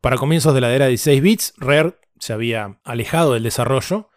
[0.00, 4.08] Para comienzos de la era de 16 bits, Rare se había alejado del desarrollo,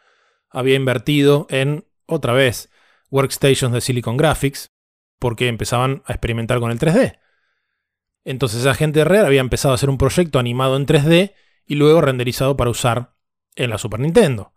[0.52, 2.70] había invertido en, otra vez,
[3.10, 4.72] workstations de Silicon Graphics,
[5.18, 7.18] porque empezaban a experimentar con el 3D.
[8.24, 11.34] Entonces esa gente de Rare había empezado a hacer un proyecto animado en 3D
[11.66, 13.16] y luego renderizado para usar
[13.56, 14.54] en la Super Nintendo.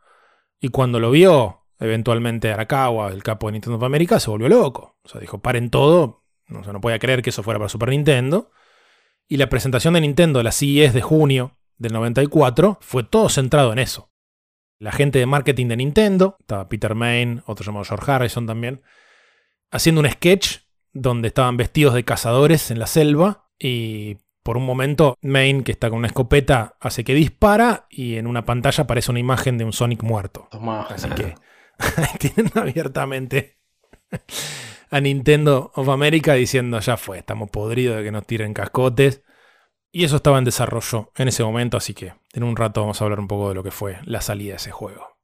[0.61, 4.99] Y cuando lo vio eventualmente Arakawa, el capo de Nintendo of America, se volvió loco.
[5.05, 6.27] O sea, dijo, paren todo.
[6.49, 8.51] No, no podía creer que eso fuera para Super Nintendo.
[9.27, 13.79] Y la presentación de Nintendo, la CES de junio del 94, fue todo centrado en
[13.79, 14.11] eso.
[14.81, 18.83] la gente de marketing de Nintendo, estaba Peter Main, otro llamado George Harrison también,
[19.73, 20.59] haciendo un sketch
[20.93, 25.91] donde estaban vestidos de cazadores en la selva y por un momento Main, que está
[25.91, 29.73] con una escopeta, hace que dispara y en una pantalla aparece una imagen de un
[29.73, 30.49] Sonic muerto.
[30.89, 31.35] Así que
[32.19, 33.59] tienen abiertamente
[34.91, 39.23] a Nintendo of America diciendo ya fue, estamos podridos de que nos tiren cascotes.
[39.99, 43.05] Y eso estaba en desarrollo en ese momento, así que en un rato vamos a
[43.05, 45.19] hablar un poco de lo que fue la salida de ese juego.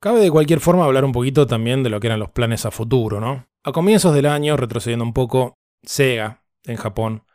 [0.00, 2.70] Cabe de cualquier forma hablar un poquito también de lo que eran los planes a
[2.70, 3.48] futuro, ¿no?
[3.64, 7.26] A comienzos del año, retrocediendo un poco, Sega, en Japón,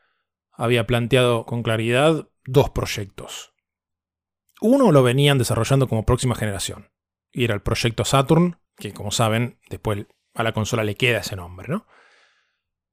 [0.54, 3.54] había planteado con claridad dos proyectos.
[4.62, 6.94] Uno lo venían desarrollando como próxima generación,
[7.34, 11.36] y era el proyecto Saturn, que como saben, después a la consola le queda ese
[11.36, 11.88] nombre, ¿no?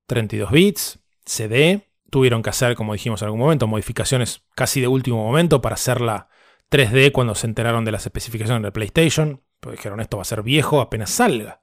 [0.09, 5.23] 32 bits, CD, tuvieron que hacer, como dijimos en algún momento, modificaciones casi de último
[5.23, 6.29] momento para hacerla
[6.71, 9.43] 3D cuando se enteraron de las especificaciones de PlayStation.
[9.61, 11.61] Pues dijeron, esto va a ser viejo apenas salga.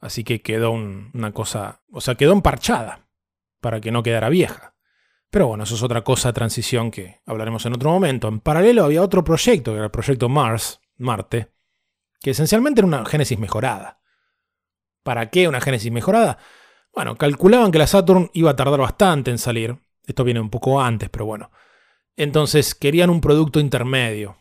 [0.00, 3.06] Así que quedó una cosa, o sea, quedó emparchada
[3.60, 4.74] para que no quedara vieja.
[5.30, 8.28] Pero bueno, eso es otra cosa, transición que hablaremos en otro momento.
[8.28, 11.52] En paralelo había otro proyecto, que era el proyecto Mars, Marte,
[12.20, 14.00] que esencialmente era una Génesis mejorada.
[15.02, 16.38] ¿Para qué una Génesis mejorada?
[16.94, 19.78] Bueno, calculaban que la Saturn iba a tardar bastante en salir.
[20.06, 21.50] Esto viene un poco antes, pero bueno.
[22.16, 24.36] Entonces querían un producto intermedio.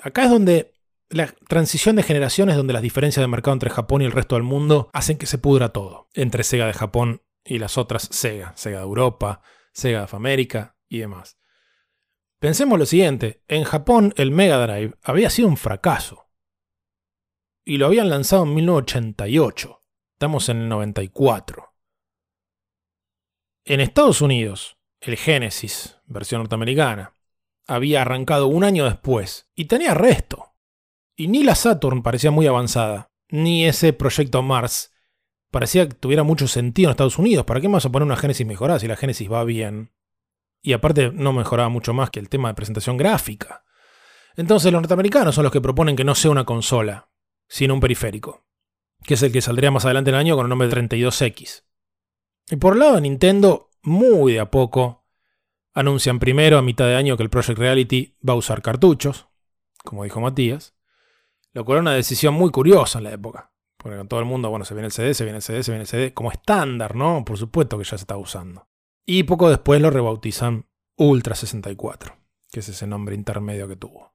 [0.00, 0.72] Acá es donde
[1.10, 4.44] la transición de generaciones, donde las diferencias de mercado entre Japón y el resto del
[4.44, 6.08] mundo hacen que se pudra todo.
[6.14, 8.52] Entre Sega de Japón y las otras Sega.
[8.56, 11.38] Sega de Europa, Sega de América y demás.
[12.38, 13.42] Pensemos lo siguiente.
[13.46, 16.26] En Japón el Mega Drive había sido un fracaso.
[17.64, 19.80] Y lo habían lanzado en 1988.
[20.14, 21.71] Estamos en el 94.
[23.64, 27.12] En Estados Unidos, el Genesis, versión norteamericana,
[27.68, 30.54] había arrancado un año después y tenía resto.
[31.14, 34.92] Y ni la Saturn parecía muy avanzada, ni ese proyecto Mars
[35.52, 37.44] parecía que tuviera mucho sentido en Estados Unidos.
[37.44, 39.92] ¿Para qué más a poner una Genesis mejorada si la Genesis va bien?
[40.60, 43.64] Y aparte no mejoraba mucho más que el tema de presentación gráfica.
[44.34, 47.10] Entonces los norteamericanos son los que proponen que no sea una consola,
[47.46, 48.44] sino un periférico,
[49.04, 51.62] que es el que saldría más adelante en el año con el nombre de 32X.
[52.50, 55.04] Y por el lado de Nintendo, muy de a poco,
[55.74, 59.28] anuncian primero a mitad de año que el Project Reality va a usar cartuchos,
[59.84, 60.74] como dijo Matías,
[61.52, 63.52] lo cual era una decisión muy curiosa en la época.
[63.76, 65.82] Porque todo el mundo, bueno, se viene el CD, se viene el CD, se viene
[65.82, 67.24] el CD, como estándar, ¿no?
[67.24, 68.68] Por supuesto que ya se está usando.
[69.04, 72.14] Y poco después lo rebautizan Ultra 64,
[72.52, 74.14] que es ese nombre intermedio que tuvo.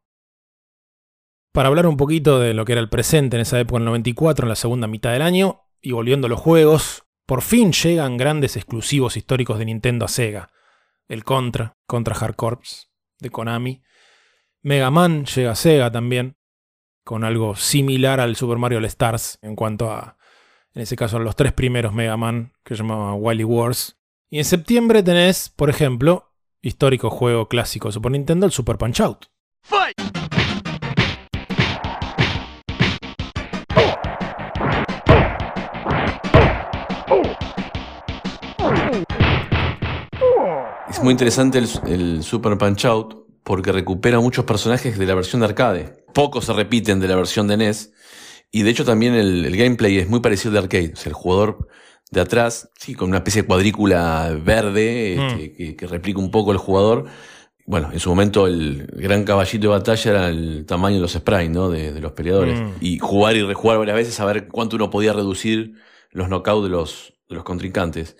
[1.51, 3.87] Para hablar un poquito de lo que era el presente en esa época, en el
[3.87, 8.15] 94, en la segunda mitad del año, y volviendo a los juegos, por fin llegan
[8.15, 10.49] grandes exclusivos históricos de Nintendo a Sega.
[11.09, 13.83] El Contra, Contra Hard Corps, de Konami.
[14.61, 16.37] Mega Man llega a Sega también,
[17.03, 20.17] con algo similar al Super Mario Stars en cuanto a,
[20.73, 23.97] en ese caso, los tres primeros Mega Man, que se llamaba Wily Wars.
[24.29, 29.01] Y en septiembre tenés, por ejemplo, histórico juego clásico de Super Nintendo, el Super Punch
[29.01, 29.25] Out.
[29.63, 30.16] Es
[41.07, 43.15] muy interesante el, Super Punch Out
[43.45, 46.03] porque recupera muchos personajes de la versión de arcade.
[46.13, 47.93] Pocos se repiten de la versión de NES.
[48.51, 50.91] Y de hecho también el, gameplay es muy parecido al de arcade.
[50.91, 51.69] O sea, el jugador
[52.11, 55.75] de atrás, sí, con una especie de cuadrícula verde este, mm.
[55.77, 57.05] que, replica un poco el jugador.
[57.65, 61.49] Bueno, en su momento el gran caballito de batalla era el tamaño de los sprites,
[61.49, 61.69] ¿no?
[61.69, 62.59] De, los peleadores.
[62.59, 62.71] Mm.
[62.81, 65.75] Y jugar y rejugar varias veces a ver cuánto uno podía reducir
[66.11, 68.17] los knockouts de los, de los contrincantes.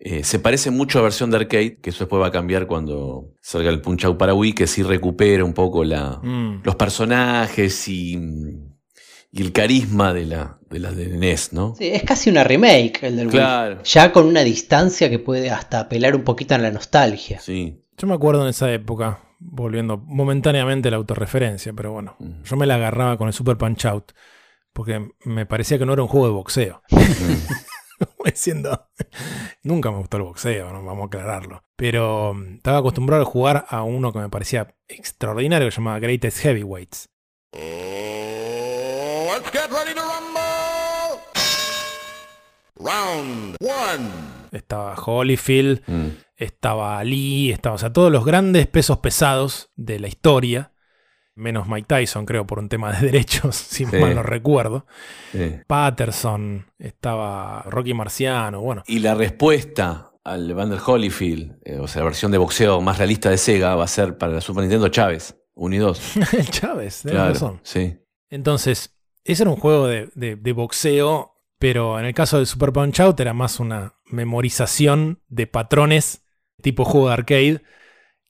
[0.00, 2.68] Eh, se parece mucho a la versión de arcade, que eso después va a cambiar
[2.68, 6.62] cuando salga el Punch Out para Wii, que sí recupera un poco la, mm.
[6.62, 8.16] los personajes y,
[9.32, 11.74] y, el carisma de la, de la de NES, ¿no?
[11.76, 13.82] Sí, es casi una remake el del Wii.
[13.84, 17.40] Ya con una distancia que puede hasta apelar un poquito a la nostalgia.
[17.40, 17.82] Sí.
[17.96, 22.44] Yo me acuerdo en esa época, volviendo momentáneamente a la autorreferencia, pero bueno, mm.
[22.44, 24.12] yo me la agarraba con el Super Punch Out,
[24.72, 26.82] porque me parecía que no era un juego de boxeo.
[28.34, 28.88] diciendo,
[29.62, 30.84] nunca me gustó el boxeo, ¿no?
[30.84, 31.62] vamos a aclararlo.
[31.76, 35.98] Pero mm, estaba acostumbrado a jugar a uno que me parecía extraordinario, que se llamaba
[35.98, 37.08] Greatest Heavyweights.
[42.80, 44.10] Round one.
[44.52, 46.08] Estaba Holyfield, mm.
[46.36, 50.72] estaba Lee, estaba, o sea, todos los grandes pesos pesados de la historia
[51.38, 54.86] menos Mike Tyson, creo, por un tema de derechos, si mal no recuerdo.
[55.66, 58.82] Patterson, estaba Rocky Marciano, bueno.
[58.86, 63.30] Y la respuesta al Vander Holyfield, eh, o sea, la versión de boxeo más realista
[63.30, 65.36] de Sega, va a ser para la Super Nintendo Chávez.
[65.54, 66.16] 1 y 2.
[66.34, 67.60] el Chávez, tenés Claro, razón.
[67.64, 67.98] sí.
[68.30, 72.72] Entonces, ese era un juego de, de- de boxeo, pero en el caso del Super
[72.72, 76.22] Punch Out era más una memorización de patrones
[76.62, 77.62] tipo juego de arcade.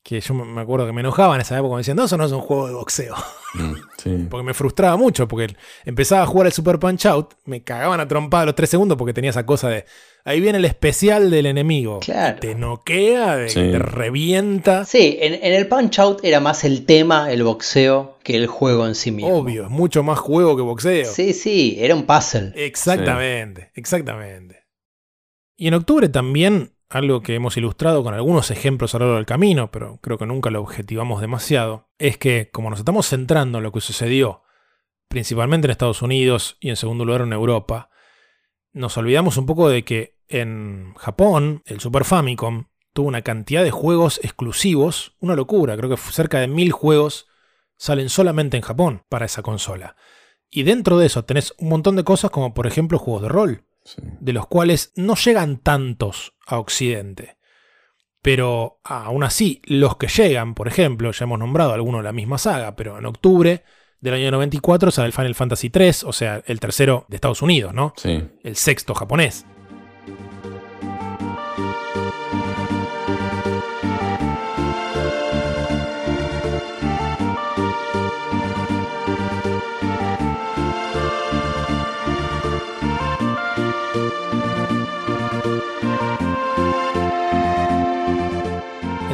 [0.09, 2.24] Que yo me acuerdo que me enojaba en esa época me decían, no, eso no
[2.24, 3.14] es un juego de boxeo.
[3.52, 4.26] Mm, sí.
[4.30, 5.54] Porque me frustraba mucho, porque
[5.84, 8.96] empezaba a jugar el Super Punch Out, me cagaban a trompada a los tres segundos
[8.96, 9.84] porque tenía esa cosa de,
[10.24, 12.00] ahí viene el especial del enemigo.
[12.00, 12.38] Claro.
[12.40, 13.56] Te noquea, de- Sí.
[13.70, 14.86] te revienta.
[14.86, 18.86] Sí, en, en el Punch Out era más el tema, el boxeo, que el juego
[18.86, 19.36] en sí mismo.
[19.36, 21.04] Obvio, es mucho más juego que boxeo.
[21.12, 22.52] Sí, sí, era un puzzle.
[22.54, 24.64] Exactamente, exactamente.
[25.59, 29.26] Y en octubre también, algo que hemos ilustrado con algunos ejemplos a lo largo del
[29.26, 33.64] camino, pero creo que nunca lo objetivamos demasiado, es que como nos estamos centrando en
[33.64, 34.43] lo que sucedió,
[35.09, 37.91] principalmente en Estados Unidos y en segundo lugar en Europa,
[38.72, 43.70] nos olvidamos un poco de que en Japón, el Super Famicom tuvo una cantidad de
[43.70, 47.26] juegos exclusivos, una locura, creo que cerca de mil juegos
[47.76, 49.97] salen solamente en Japón para esa consola.
[50.51, 53.68] Y dentro de eso tenés un montón de cosas como por ejemplo juegos de rol,
[53.95, 54.03] sí.
[54.20, 57.39] de los cuales no llegan tantos a Occidente.
[58.22, 62.39] Pero aún así, los que llegan, por ejemplo, ya hemos nombrado algunos de la misma
[62.39, 63.64] saga, pero en octubre
[64.01, 67.74] del año 94 sale el Final Fantasy III, o sea, el tercero de Estados Unidos,
[67.74, 67.93] ¿no?
[67.97, 68.22] Sí.
[68.43, 69.47] El sexto japonés.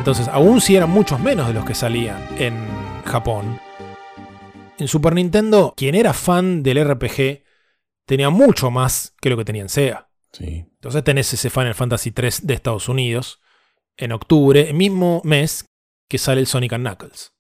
[0.05, 2.55] Entonces, aún si eran muchos menos de los que salían en
[3.07, 3.59] Japón,
[4.79, 7.43] en Super Nintendo, quien era fan del RPG
[8.05, 10.11] tenía mucho más que lo que tenía en Sega.
[10.31, 10.67] Sí.
[10.75, 13.41] Entonces tenés ese Final Fantasy III de Estados Unidos
[13.97, 15.71] en octubre, el mismo mes
[16.07, 17.33] que sale el Sonic and Knuckles.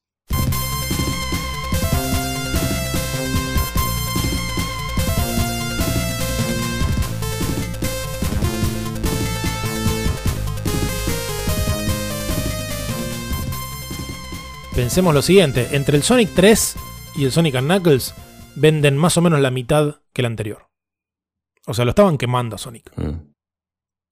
[14.74, 16.76] Pensemos lo siguiente, entre el Sonic 3
[17.14, 18.12] y el Sonic Knuckles
[18.56, 20.68] venden más o menos la mitad que el anterior.
[21.66, 22.90] O sea, lo estaban quemando a Sonic.
[22.96, 23.32] Mm.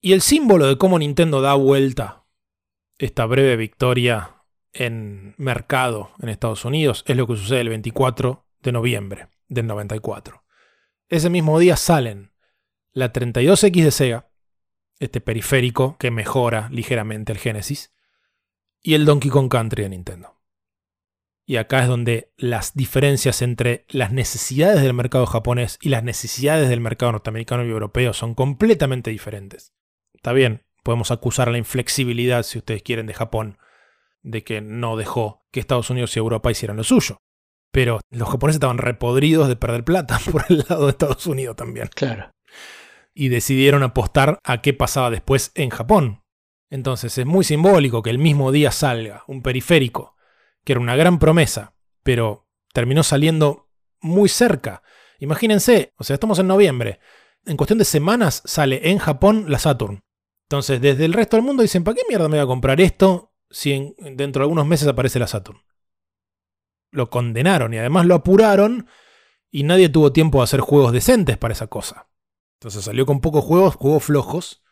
[0.01, 2.27] Y el símbolo de cómo Nintendo da vuelta
[2.99, 4.37] esta breve victoria
[4.73, 10.45] en mercado en Estados Unidos es lo que sucede el 24 de noviembre del 94.
[11.09, 12.33] Ese mismo día salen
[12.93, 14.31] la 32X de Sega,
[15.01, 17.93] este periférico que mejora ligeramente el Genesis,
[18.81, 20.42] y el Donkey Kong Country de Nintendo.
[21.45, 26.69] Y acá es donde las diferencias entre las necesidades del mercado japonés y las necesidades
[26.69, 29.73] del mercado norteamericano y europeo son completamente diferentes.
[30.15, 33.59] Está bien, podemos acusar la inflexibilidad, si ustedes quieren, de Japón,
[34.23, 37.19] de que no dejó que Estados Unidos y Europa hicieran lo suyo.
[37.73, 41.89] Pero los japoneses estaban repodridos de perder plata por el lado de Estados Unidos también.
[41.95, 42.31] Claro.
[43.15, 46.23] Y decidieron apostar a qué pasaba después en Japón.
[46.71, 50.17] Entonces es muy simbólico que el mismo día salga un periférico,
[50.65, 53.69] que era una gran promesa, pero terminó saliendo
[54.01, 54.83] muy cerca.
[55.19, 57.01] Imagínense, o sea, estamos en noviembre.
[57.45, 60.03] En cuestión de semanas sale en Japón la Saturn.
[60.49, 63.33] Entonces, desde el resto del mundo dicen, ¿para qué mierda me voy a comprar esto
[63.51, 65.61] si en- dentro de algunos meses aparece la Saturn?
[66.91, 68.87] Lo condenaron y además lo apuraron
[69.51, 72.09] y nadie tuvo tiempo de hacer juegos decentes para esa cosa.
[72.61, 74.63] Entonces salió con pocos juegos, juegos flojos.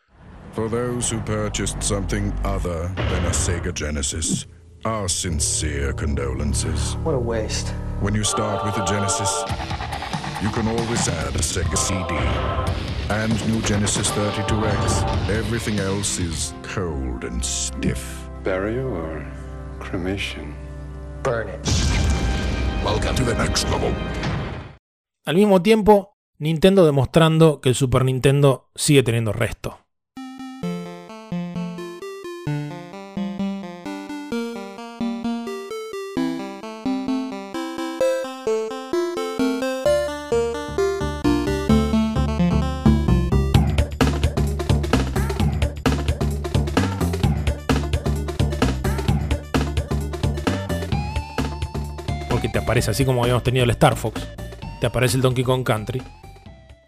[3.33, 4.49] Sega Genesis,
[4.85, 6.97] our sincere condolences.
[7.05, 7.69] What a waste.
[8.01, 9.45] When you start with a Genesis,
[10.43, 12.15] you can always add a Sega CD
[13.11, 15.29] and new Genesis 32X.
[15.29, 18.31] Everything else is cold and stiff.
[18.43, 19.27] Burial or
[19.79, 20.55] cremation?
[21.23, 21.61] Burn it.
[22.83, 23.93] Welcome to the next level.
[25.27, 29.79] Al mismo tiempo, Nintendo demostrando que el Super Nintendo sigue teniendo resto.
[52.71, 54.25] Aparece así como habíamos tenido el Star Fox,
[54.81, 56.01] te aparece el Donkey Kong Country,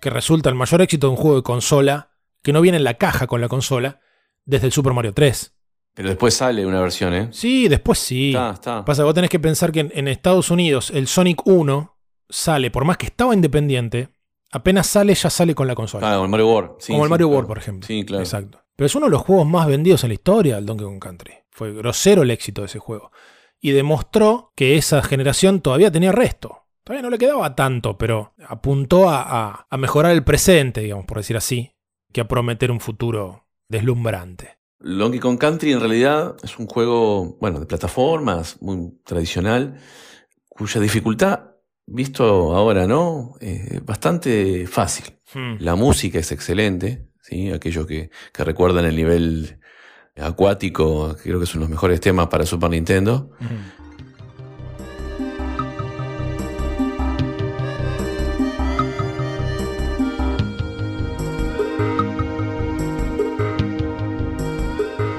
[0.01, 2.95] que resulta el mayor éxito de un juego de consola que no viene en la
[2.95, 3.99] caja con la consola
[4.45, 5.57] desde el Super Mario 3.
[5.95, 7.29] Pero después sale una versión, ¿eh?
[7.33, 8.29] Sí, después sí.
[8.29, 8.85] Está, está.
[8.85, 12.85] Pasa vos tenés que pensar que en, en Estados Unidos el Sonic 1 sale, por
[12.85, 14.11] más que estaba independiente,
[14.53, 16.13] apenas sale, ya sale con la consola.
[16.13, 16.71] Como el Mario World.
[16.79, 17.37] Sí, como el Mario claro.
[17.39, 17.89] World, por ejemplo.
[17.89, 18.23] Sí, claro.
[18.23, 18.63] Exacto.
[18.77, 21.35] Pero es uno de los juegos más vendidos en la historia del Donkey Kong Country.
[21.51, 23.11] Fue grosero el éxito de ese juego.
[23.63, 26.67] Y demostró que esa generación todavía tenía resto.
[26.85, 31.37] Todavía no le quedaba tanto, pero apuntó a, a mejorar el presente, digamos, por decir
[31.37, 31.73] así,
[32.13, 34.59] que a prometer un futuro deslumbrante.
[34.81, 39.79] Donkey Kong Country en realidad es un juego, bueno, de plataformas, muy tradicional,
[40.49, 41.53] cuya dificultad,
[41.87, 43.35] visto ahora, ¿no?
[43.41, 45.05] Eh, bastante fácil.
[45.33, 45.55] Hmm.
[45.61, 47.53] La música es excelente, ¿sí?
[47.53, 49.61] Aquellos que, que recuerdan el nivel
[50.21, 53.31] acuático, creo que son los mejores temas para Super Nintendo.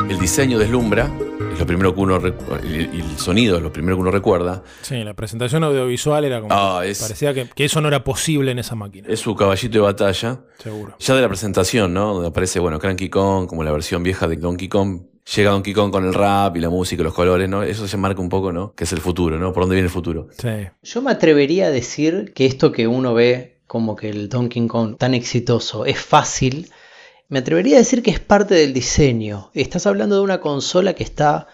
[0.09, 1.11] El diseño deslumbra,
[1.53, 2.19] es lo primero que uno
[2.63, 4.63] y el sonido es lo primero que uno recuerda.
[4.81, 6.53] Sí, la presentación audiovisual era como.
[6.53, 9.07] Ah, es- parecía que, que eso no era posible en esa máquina.
[9.09, 10.41] Es su caballito de batalla.
[10.57, 10.95] Seguro.
[10.99, 12.13] Ya de la presentación, ¿no?
[12.13, 15.01] Donde aparece, bueno, Cranky Kong, como la versión vieja de Donkey Kong.
[15.35, 17.63] Llega Donkey Kong con el rap y la música y los colores, ¿no?
[17.63, 18.73] Eso se marca un poco, ¿no?
[18.75, 19.53] Que es el futuro, ¿no?
[19.53, 20.27] Por dónde viene el futuro.
[20.37, 20.49] Sí.
[20.83, 24.97] Yo me atrevería a decir que esto que uno ve como que el Donkey Kong
[24.97, 26.69] tan exitoso es fácil.
[27.33, 29.49] Me atrevería a decir que es parte del diseño.
[29.55, 31.47] Estás hablando de una consola que está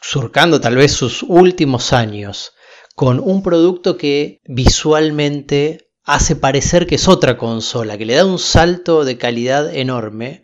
[0.00, 2.54] surcando tal vez sus últimos años
[2.94, 8.38] con un producto que visualmente hace parecer que es otra consola, que le da un
[8.38, 10.42] salto de calidad enorme.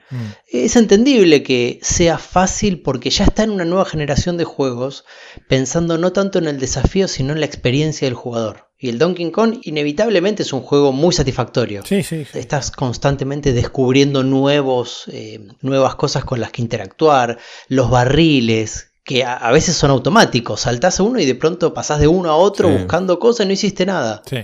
[0.49, 5.05] Es entendible que sea fácil porque ya está en una nueva generación de juegos
[5.49, 8.71] pensando no tanto en el desafío sino en la experiencia del jugador.
[8.77, 11.83] Y el Donkey Kong inevitablemente es un juego muy satisfactorio.
[11.87, 12.25] Sí, sí.
[12.25, 12.39] sí.
[12.41, 17.39] Estás constantemente descubriendo nuevos, eh, nuevas cosas con las que interactuar,
[17.69, 20.63] los barriles, que a, a veces son automáticos.
[20.63, 23.53] Saltás a uno y de pronto pasás de uno a otro buscando cosas y no
[23.53, 24.23] hiciste nada.
[24.29, 24.39] Sí,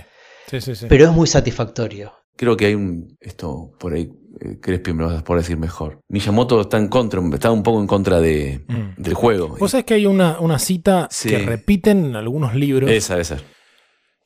[0.49, 0.75] sí, sí.
[0.75, 0.85] sí.
[0.89, 2.13] Pero es muy satisfactorio.
[2.35, 3.17] Creo que hay un.
[3.19, 5.99] Esto por ahí, eh, Crespi me lo vas a poder decir mejor.
[6.07, 9.01] Miyamoto está en contra, está un poco en contra de, Mm.
[9.01, 9.57] del juego.
[9.59, 11.29] Vos sabés que hay una, una cita Sí.
[11.29, 12.89] que repiten en algunos libros.
[12.89, 13.37] Esa, esa.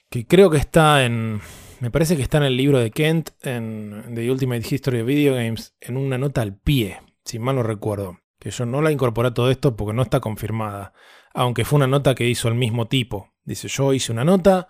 [0.09, 1.41] que creo que está en.
[1.79, 5.33] Me parece que está en el libro de Kent, en The Ultimate History of Video
[5.35, 8.19] Games, en una nota al pie, si mal no recuerdo.
[8.39, 10.93] Que yo no la incorporé a todo esto porque no está confirmada.
[11.33, 13.33] Aunque fue una nota que hizo el mismo tipo.
[13.43, 14.67] Dice: Yo hice una nota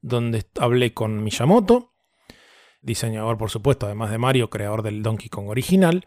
[0.00, 1.92] donde hablé con Miyamoto,
[2.80, 6.06] diseñador, por supuesto, además de Mario, creador del Donkey Kong original.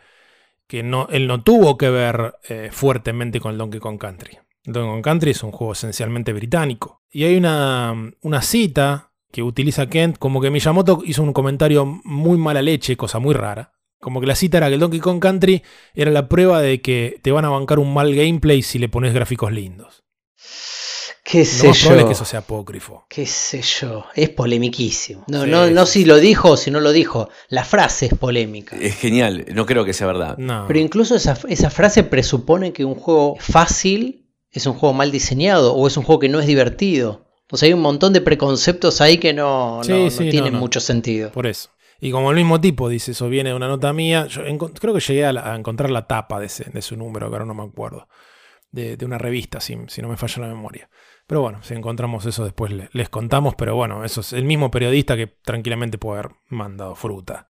[0.68, 4.38] Que no, él no tuvo que ver eh, fuertemente con el Donkey Kong Country.
[4.64, 7.02] Donkey Kong Country es un juego esencialmente británico.
[7.10, 12.38] Y hay una, una cita que utiliza Kent como que Miyamoto hizo un comentario muy
[12.38, 13.74] mala leche, cosa muy rara.
[14.00, 15.64] Como que la cita era que el Donkey Kong Country
[15.94, 19.14] era la prueba de que te van a bancar un mal gameplay si le pones
[19.14, 20.04] gráficos lindos.
[21.24, 22.08] ¿Qué Lo sé más probable es yo?
[22.08, 23.06] que eso sea apócrifo.
[23.10, 24.06] ¿Qué sé yo?
[24.16, 25.24] Es polemiquísimo.
[25.28, 27.30] No, Sí, no, no sí, si lo dijo o si no lo dijo.
[27.50, 28.76] La frase es polémica.
[28.80, 30.38] Es genial, no creo que sea verdad.
[30.38, 30.66] No.
[30.68, 35.76] Pero incluso esa, esa frase presupone que un juego fácil es un juego mal diseñado
[35.76, 37.28] o es un juego que no es divertido.
[37.52, 40.32] O sea, hay un montón de preconceptos ahí que no, Sí, no- no sí, no,
[40.32, 40.60] tienen no.
[40.60, 41.32] mucho sentido.
[41.32, 41.70] Por eso.
[42.02, 44.42] Y como el mismo tipo dice, eso viene de una nota mía, yo
[44.80, 47.36] creo que llegué a, la- a encontrar la tapa de, ese, de su número, que
[47.36, 48.08] ahora no me acuerdo,
[48.72, 50.90] de, una revista, si, no me falla la memoria.
[51.28, 54.72] Pero bueno, si encontramos eso después le- les contamos, pero bueno, eso es el mismo
[54.72, 57.52] periodista que tranquilamente puede haber mandado fruta.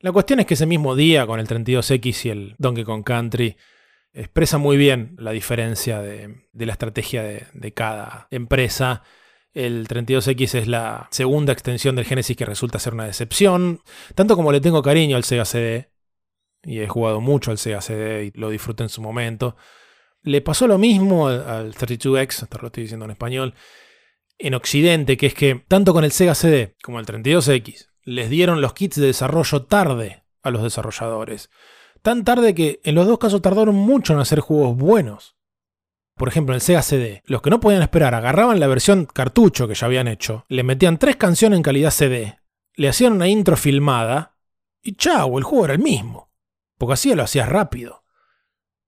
[0.00, 3.56] La cuestión es que ese mismo día, con el 32X y el Donkey Kong Country,
[4.12, 9.02] expresa muy bien la diferencia de, la estrategia de, de cada empresa.
[9.52, 13.80] El 32X es la segunda extensión del Genesis que resulta ser una decepción.
[14.14, 15.90] Tanto como le tengo cariño al Sega CD,
[16.62, 19.56] y he jugado mucho al Sega CD y lo disfruté en su momento,
[20.26, 23.54] le pasó lo mismo al, al 32X, hasta lo estoy diciendo en español,
[24.38, 28.60] en Occidente, que es que tanto con el Sega CD como el 32X les dieron
[28.60, 31.50] los kits de desarrollo tarde a los desarrolladores.
[32.02, 35.36] Tan tarde que en los dos casos tardaron mucho en hacer juegos buenos.
[36.14, 39.68] Por ejemplo, en el Sega CD, los que no podían esperar agarraban la versión cartucho
[39.68, 42.38] que ya habían hecho, le metían tres canciones en calidad CD,
[42.74, 44.38] le hacían una intro filmada
[44.82, 46.32] y chao, el juego era el mismo.
[46.78, 48.04] Porque así lo hacías rápido.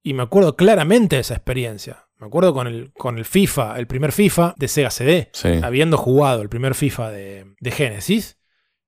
[0.08, 2.06] Y me acuerdo claramente de esa experiencia.
[2.18, 5.48] Me acuerdo con el, con el FIFA, el primer FIFA de Sega CD, Sí.
[5.62, 8.38] habiendo jugado el primer FIFA de, de Genesis,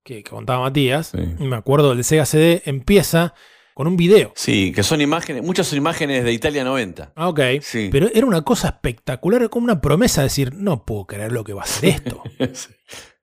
[0.02, 1.08] que, que contaba Matías.
[1.08, 1.18] Sí.
[1.38, 3.34] Y me acuerdo del Sega CD empieza
[3.74, 4.32] con un video.
[4.34, 7.12] Sí, que son imágenes, muchas son imágenes de Italia 90.
[7.14, 7.40] Ah, ok.
[7.62, 7.88] Sí.
[7.92, 11.52] Pero era una cosa espectacular, como una promesa de decir, no puedo creer lo que
[11.52, 12.22] va a ser esto.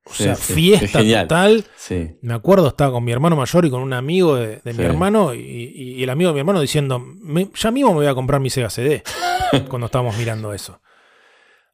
[0.10, 0.54] O sea, Sí, sí.
[0.54, 1.66] fiesta total.
[1.76, 2.18] Sí.
[2.22, 5.34] Me acuerdo, estaba con mi hermano mayor y con un amigo de, de mi hermano,
[5.34, 8.50] y, el amigo de mi hermano diciendo, "Me- ya mismo me voy a comprar mi
[8.50, 9.04] Sega CD,
[9.70, 10.80] cuando estábamos mirando eso.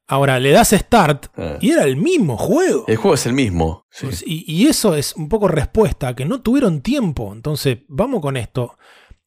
[0.07, 1.57] Ahora, le das start Ah.
[1.61, 2.84] y era el mismo juego.
[2.88, 3.86] El juego es el mismo.
[4.01, 7.31] Pues, y, y eso es un poco respuesta a que no tuvieron tiempo.
[7.34, 8.77] Entonces, vamos con esto.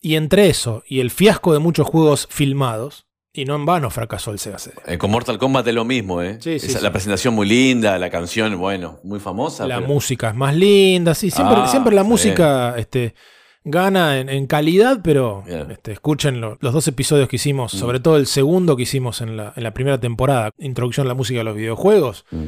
[0.00, 3.05] Y entre eso y el fiasco de muchos juegos filmados,
[3.36, 4.74] Y no en vano fracasó el Sega CD.
[4.86, 6.38] Eh, con Mortal Kombat es lo mismo, ¿eh?
[6.40, 6.84] Sí, sí, Esa- sí.
[6.84, 9.66] La presentación muy linda, la canción, bueno, muy famosa.
[9.66, 13.14] La pero- música es más linda, sí, siempre, Ah, siempre la música este,
[13.62, 17.78] gana en, en calidad, pero este, escuchen lo- los dos episodios que hicimos, Mm.
[17.78, 21.14] sobre todo el segundo que hicimos en la, en la primera temporada, Introducción a la
[21.14, 22.24] música de los videojuegos.
[22.30, 22.44] Mm.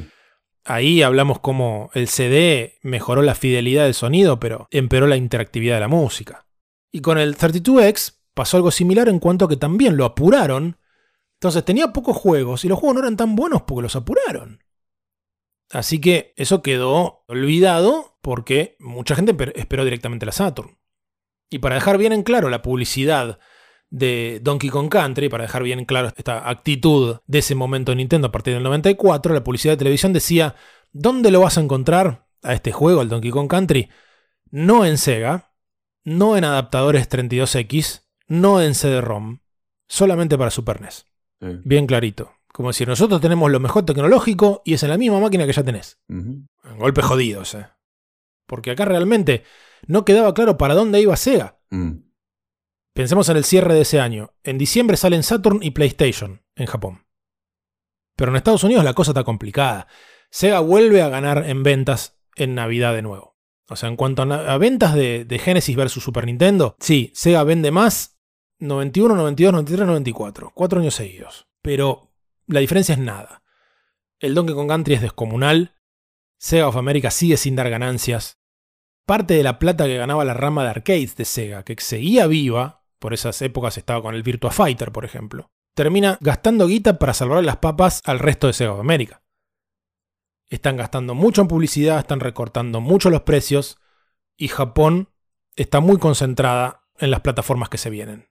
[0.65, 5.81] Ahí hablamos cómo el CD mejoró la fidelidad del sonido, pero empeoró la interactividad de
[5.81, 6.47] la música.
[6.91, 10.78] Y con el 32X pasó algo similar en cuanto a que también lo apuraron.
[11.39, 14.65] Entonces tenía pocos juegos y los juegos no eran tan buenos porque los apuraron.
[15.71, 20.79] Así que eso quedó olvidado porque mucha gente esperó directamente la Saturn.
[21.51, 23.39] Y para dejar bien en claro la publicidad
[23.91, 27.97] de Donkey Kong Country, para dejar bien en claro esta actitud de ese momento de
[27.97, 30.57] Nintendo a partir del 94, la publicidad de televisión decía,
[30.93, 33.89] ¿dónde lo vas a encontrar a este juego, el Donkey Kong Country?
[34.51, 35.53] No en Sega,
[36.05, 39.41] no en adaptadores 32X, no en CD-ROM,
[39.87, 41.07] solamente para Super NES.
[41.41, 41.61] Sí.
[41.65, 42.33] Bien clarito.
[42.53, 45.63] Como decir, nosotros tenemos lo mejor tecnológico y es en la misma máquina que ya
[45.63, 45.99] tenés.
[46.09, 46.47] Ujú.
[46.79, 47.69] Golpes jodidos, eh.
[48.47, 49.45] Porque acá realmente
[49.87, 51.61] no quedaba claro para dónde iba Sega.
[51.71, 52.09] Mm.
[52.95, 54.35] Pensemos en el cierre de ese año.
[54.43, 57.07] En diciembre salen Saturn y PlayStation en Japón.
[58.17, 59.87] Pero en Estados Unidos la cosa está complicada.
[60.31, 63.37] Sega vuelve a ganar en ventas en Navidad de nuevo.
[63.69, 67.71] O sea, en cuanto a ventas de, de Genesis versus Super Nintendo, sí, Sega vende
[67.71, 68.18] más
[68.59, 70.53] 91, 92, 93, 94.
[70.55, 71.47] Cuatro años seguidos.
[71.63, 72.13] Pero
[72.47, 73.43] la diferencia es nada.
[74.19, 75.77] El Donkey Kong Country es descomunal.
[76.39, 78.39] Sega of America sigue sin dar ganancias.
[79.07, 82.85] Parte de la plata que ganaba la rama de arcades de Sega, que seguía viva,
[82.99, 87.45] por esas épocas estaba con el Virtua Fighter, por ejemplo, termina gastando guita para salvar
[87.45, 89.23] las papas al resto de Sega of America.
[90.49, 93.79] Están gastando mucho en publicidad, están recortando mucho los precios
[94.37, 95.11] y Japón
[95.57, 98.28] está muy concentrada en las plataformas que se vienen.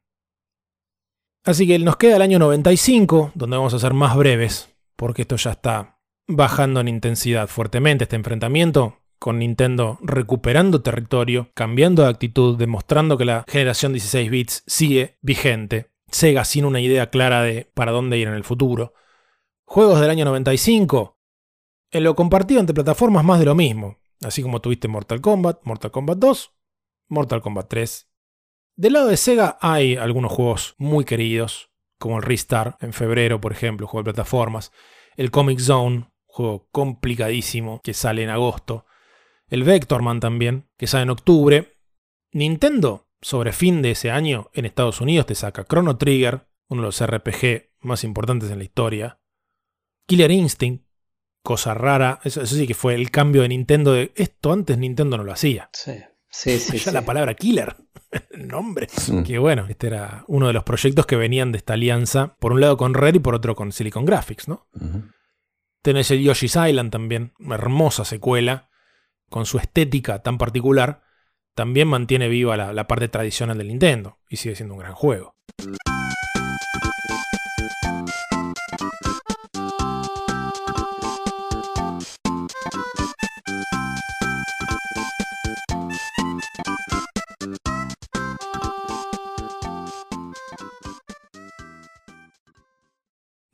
[1.44, 5.36] Así que nos queda el año 95, donde vamos a ser más breves, porque esto
[5.38, 12.58] ya está bajando en intensidad fuertemente este enfrentamiento, con Nintendo recuperando territorio, cambiando de actitud,
[12.58, 17.92] demostrando que la generación 16 bits sigue vigente, Sega sin una idea clara de para
[17.92, 18.94] dónde ir en el futuro.
[19.66, 21.20] Juegos del año 95,
[21.92, 25.92] en lo compartido entre plataformas más de lo mismo, así como tuviste Mortal Kombat, Mortal
[25.92, 26.54] Kombat 2,
[27.10, 28.07] Mortal Kombat 3.
[28.78, 33.52] Del lado de Sega hay algunos juegos muy queridos, como el Ristar en febrero, por
[33.52, 34.72] ejemplo, juego de plataformas,
[35.16, 38.86] el Comic Zone, juego complicadísimo que sale en agosto,
[39.48, 41.80] el Vectorman también, que sale en octubre.
[42.32, 46.88] Nintendo, sobre fin de ese año, en Estados Unidos te saca Chrono Trigger, uno de
[46.90, 49.20] los RPG más importantes en la historia,
[50.06, 50.86] Killer Instinct,
[51.42, 55.18] cosa rara, eso, eso sí que fue el cambio de Nintendo de esto antes Nintendo
[55.18, 55.72] no lo hacía.
[55.74, 55.94] Sí,
[56.38, 56.78] sí, sí.
[56.78, 56.92] ya sí.
[56.92, 57.76] la palabra killer,
[58.32, 58.88] el nombre.
[59.12, 59.24] Mm.
[59.24, 62.62] Que bueno, este era uno de los proyectos que venían de esta alianza, por un
[62.62, 64.68] lado con Rare y por otro con Silicon Graphics, ¿no?
[65.82, 68.70] Tenés el Yoshi's Island también, una hermosa secuela,
[69.30, 71.04] con su estética tan particular,
[71.56, 75.36] también mantiene viva la, la parte tradicional del Nintendo y sigue siendo un gran juego.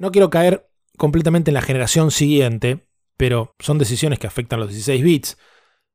[0.03, 5.01] No quiero caer completamente en la generación siguiente, pero son decisiones que afectan los 16
[5.01, 5.37] bits.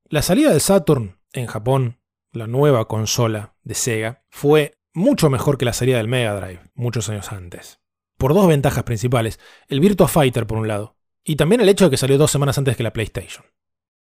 [0.07, 2.01] La salida del Saturn en Japón,
[2.33, 7.11] la nueva consola de Sega, fue mucho mejor que la salida del Mega Drive, muchos
[7.11, 7.81] años antes.
[8.17, 9.39] Por dos ventajas principales.
[9.67, 12.57] El Virtua Fighter, por un lado, y también el hecho de que salió dos semanas
[12.57, 13.45] antes que la PlayStation.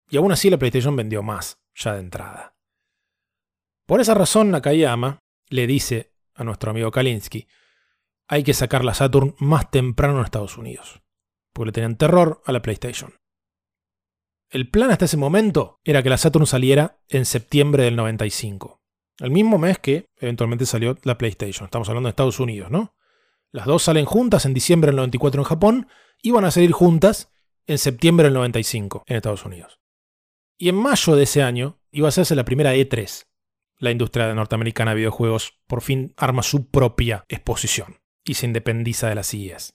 [0.10, 2.58] Y aún así la PlayStation vendió más, ya de entrada.
[3.86, 7.48] Por esa razón, Nakayama le dice a nuestro amigo Kalinsky,
[8.28, 11.02] hay que sacar la Saturn más temprano en Estados Unidos,
[11.54, 13.14] porque le tenían terror a la PlayStation.
[14.50, 18.82] El plan hasta ese momento era que la Saturn saliera en septiembre del 95,
[19.20, 21.66] el mismo mes que eventualmente salió la PlayStation.
[21.66, 22.96] Estamos hablando de Estados Unidos, ¿no?
[23.52, 25.88] Las dos salen juntas en diciembre del 94 en Japón
[26.22, 27.32] y van a salir juntas
[27.68, 29.80] en septiembre del 95 en Estados Unidos.
[30.58, 33.26] Y en mayo de ese año iba a hacerse la primera E3.
[33.78, 39.16] La industria norteamericana de videojuegos por fin arma su propia exposición y se independiza de
[39.16, 39.74] las CES.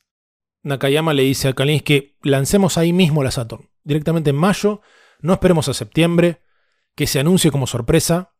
[0.62, 4.82] Nakayama le dice a Kalinsky, lancemos ahí mismo la Saturn, directamente en mayo,
[5.20, 6.42] no esperemos a septiembre,
[6.94, 8.34] que se anuncie como sorpresa,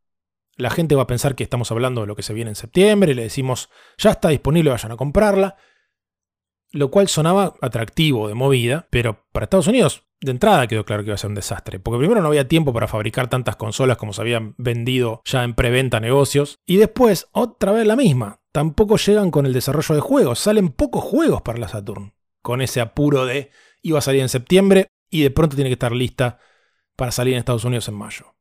[0.57, 3.13] la gente va a pensar que estamos hablando de lo que se viene en septiembre,
[3.13, 5.57] y le decimos, ya está disponible, vayan a comprarla,
[6.73, 11.09] lo cual sonaba atractivo de movida, pero para Estados Unidos de entrada quedó claro que
[11.09, 14.13] iba a ser un desastre, porque primero no había tiempo para fabricar tantas consolas como
[14.13, 18.40] se habían vendido ya en preventa negocios, y después otra vez la misma.
[18.53, 20.41] Tampoco llegan con el desarrollo de juegos.
[20.41, 22.13] Salen pocos juegos para la Saturn.
[22.43, 23.51] Con ese apuro de
[23.83, 26.39] iba a salir en septiembre y de pronto tiene que estar lista
[26.97, 28.35] para salir en Estados Unidos en mayo.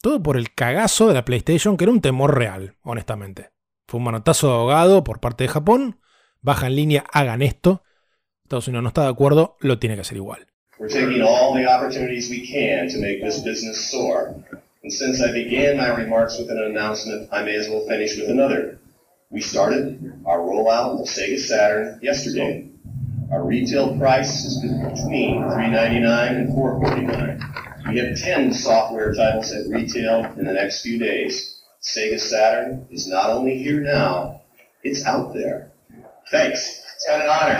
[0.00, 3.50] Todo por el cagazo de la PlayStation, que era un temor real, honestamente.
[3.86, 6.00] Fue un manotazo de ahogado por parte de Japón.
[6.40, 7.82] Baja en línea, hagan esto.
[8.44, 10.46] Estados Unidos no está de acuerdo, lo tiene que hacer igual.
[13.74, 14.34] Soar.
[19.30, 22.70] We started our rollout of Sega Saturn yesterday.
[23.32, 27.88] Our retail price is between $3.99 and $4.49.
[27.88, 31.62] We have 10 software titles at retail in the next few days.
[31.82, 34.42] Sega Saturn is not only here now,
[34.82, 35.72] it's out there.
[36.30, 36.82] Thanks.
[36.96, 37.58] It's been an honor.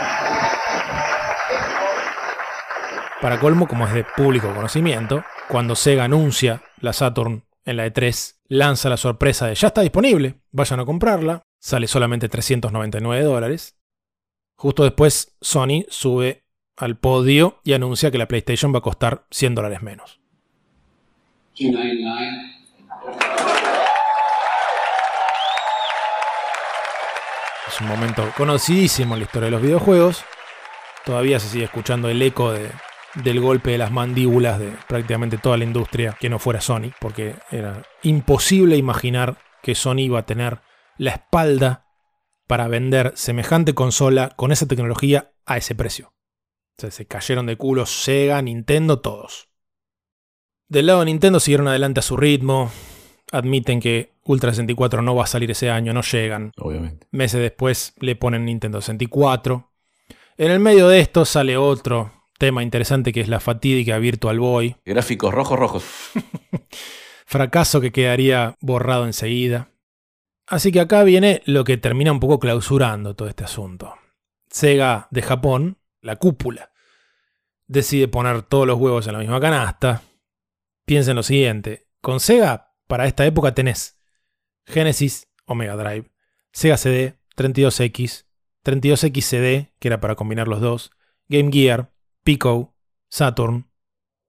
[3.21, 8.35] Para colmo, como es de público conocimiento, cuando Sega anuncia la Saturn en la E3,
[8.49, 13.75] lanza la sorpresa de ya está disponible, vayan a comprarla, sale solamente 399 dólares.
[14.55, 16.43] Justo después Sony sube
[16.77, 20.19] al podio y anuncia que la PlayStation va a costar 100 dólares menos.
[27.67, 30.23] Es un momento conocidísimo en la historia de los videojuegos.
[31.03, 32.69] Todavía se sigue escuchando el eco de,
[33.15, 37.33] del golpe de las mandíbulas de prácticamente toda la industria que no fuera Sony, porque
[37.49, 40.59] era imposible imaginar que Sony iba a tener
[40.97, 41.87] la espalda
[42.47, 46.13] para vender semejante consola con esa tecnología a ese precio.
[46.77, 49.49] O sea, se cayeron de culo Sega, Nintendo, todos.
[50.67, 52.71] Del lado de Nintendo siguieron adelante a su ritmo,
[53.31, 56.51] admiten que Ultra 64 no va a salir ese año, no llegan.
[56.57, 57.07] Obviamente.
[57.11, 59.71] Meses después le ponen Nintendo 64.
[60.37, 64.75] En el medio de esto sale otro tema interesante que es la fatídica Virtual Boy.
[64.83, 65.83] Gráficos rojos, rojos.
[67.25, 69.69] Fracaso que quedaría borrado enseguida.
[70.47, 73.95] Así que acá viene lo que termina un poco clausurando todo este asunto.
[74.49, 76.71] Sega de Japón, la cúpula,
[77.67, 80.03] decide poner todos los huevos en la misma canasta.
[80.85, 83.99] Piensa en lo siguiente, con Sega para esta época tenés
[84.65, 86.11] Genesis o Mega Drive,
[86.51, 88.25] Sega CD, 32X,
[88.63, 90.91] 32X CD, que era para combinar los dos,
[91.27, 91.91] Game Gear,
[92.23, 92.75] Pico,
[93.09, 93.71] Saturn.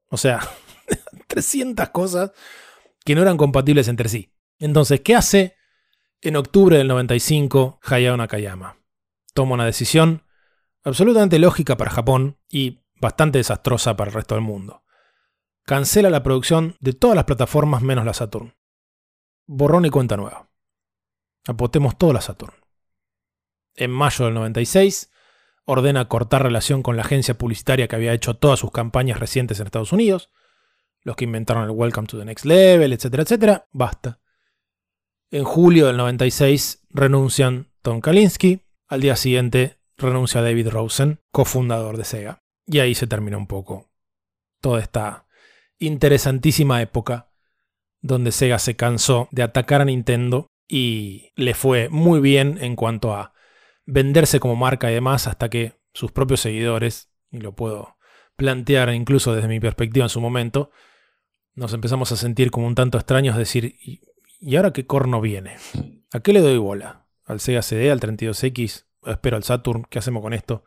[0.09, 0.41] O sea,
[1.27, 2.33] 300 cosas
[3.05, 4.33] que no eran compatibles entre sí.
[4.59, 5.57] Entonces, ¿qué hace
[6.21, 8.79] en octubre del 95 Hayao Nakayama?
[9.35, 10.23] Toma una decisión
[10.85, 14.83] absolutamente lógica para Japón y bastante desastrosa para el resto del mundo.
[15.65, 18.55] Cancela la producción de todas las plataformas menos la Saturn.
[19.47, 20.49] Borrón y cuenta nueva.
[21.47, 22.55] Apotemos toda la Saturn.
[23.75, 25.11] En mayo del 96,
[25.65, 29.67] ordena cortar relación con la agencia publicitaria que había hecho todas sus campañas recientes en
[29.67, 30.31] Estados Unidos,
[31.03, 34.21] los que inventaron el Welcome to the Next Level, etcétera, etcétera, basta.
[35.37, 42.05] En julio del 96 renuncian Tom Kalinske, al día siguiente renuncia David Rosen, cofundador de
[42.05, 43.91] Sega, y ahí se termina un poco
[44.63, 45.27] toda esta
[45.79, 47.35] interesantísima época
[48.01, 53.13] donde Sega se cansó de atacar a Nintendo y le fue muy bien en cuanto
[53.13, 53.35] a
[53.85, 57.99] venderse como marca y demás hasta que sus propios seguidores, y lo puedo
[58.37, 60.71] plantear incluso desde mi perspectiva en su momento,
[61.53, 63.77] nos empezamos a sentir como un tanto extraños, decir,
[64.39, 65.57] ¿y ahora qué corno viene?
[66.13, 67.07] ¿A qué le doy bola?
[67.25, 68.87] ¿Al Sega CD, al 32X?
[69.07, 69.87] ¿Espero al Saturn?
[69.91, 70.65] ¿Qué hacemos con esto?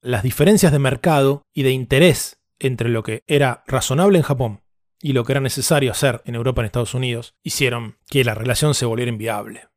[0.00, 4.62] Las diferencias de mercado y de interés entre lo que era razonable en Japón
[5.00, 8.34] y lo que era necesario hacer en Europa y en Estados Unidos hicieron que la
[8.34, 9.68] relación se volviera inviable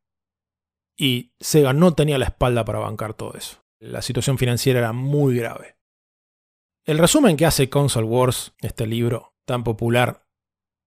[1.00, 3.64] y Sega no tenía la espalda para bancar todo eso.
[3.78, 5.78] La situación financiera era muy grave.
[6.84, 10.26] El resumen que hace Console Wars, este libro tan popular,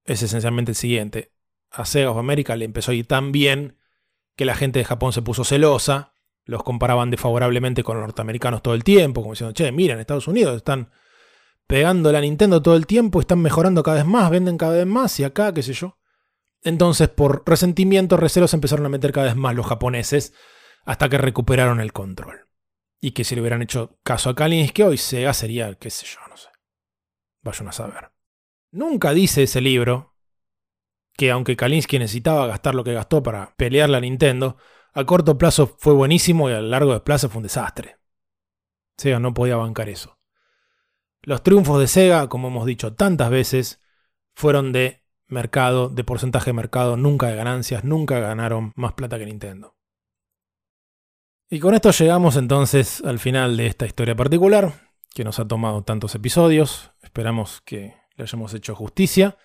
[0.05, 1.32] es esencialmente el siguiente.
[1.73, 3.77] A Sega of America le empezó a ir tan bien
[4.35, 6.13] que la gente de Japón se puso celosa,
[6.45, 10.57] los comparaban desfavorablemente con los norteamericanos todo el tiempo, como diciendo, che, miren, Estados Unidos
[10.57, 10.91] están
[11.65, 15.19] pegando la Nintendo todo el tiempo, están mejorando cada vez más, venden cada vez más,
[15.19, 15.97] y acá, qué sé yo.
[16.61, 20.33] Entonces, por resentimiento, recelos, empezaron a meter cada vez más los japoneses
[20.85, 22.47] hasta que recuperaron el control.
[23.01, 26.19] Y que si le hubieran hecho caso a que hoy Sega sería, qué sé yo,
[26.29, 26.49] no sé.
[27.41, 28.11] Vayan a saber.
[28.71, 30.12] Nunca dice ese libro
[31.15, 34.57] que aunque Kalinsky necesitaba gastar lo que gastó para pelear a Nintendo,
[34.93, 37.97] a corto plazo fue buenísimo y a largo plazo fue un desastre.
[38.97, 40.19] Sega no podía bancar eso.
[41.21, 43.81] Los triunfos de Sega, como hemos dicho tantas veces,
[44.33, 49.25] fueron de mercado, de porcentaje de mercado, nunca de ganancias, nunca ganaron más plata que
[49.25, 49.75] Nintendo.
[51.49, 54.73] Y con esto llegamos entonces al final de esta historia particular,
[55.13, 56.91] que nos ha tomado tantos episodios.
[57.01, 59.37] Esperamos que le hayamos hecho justicia.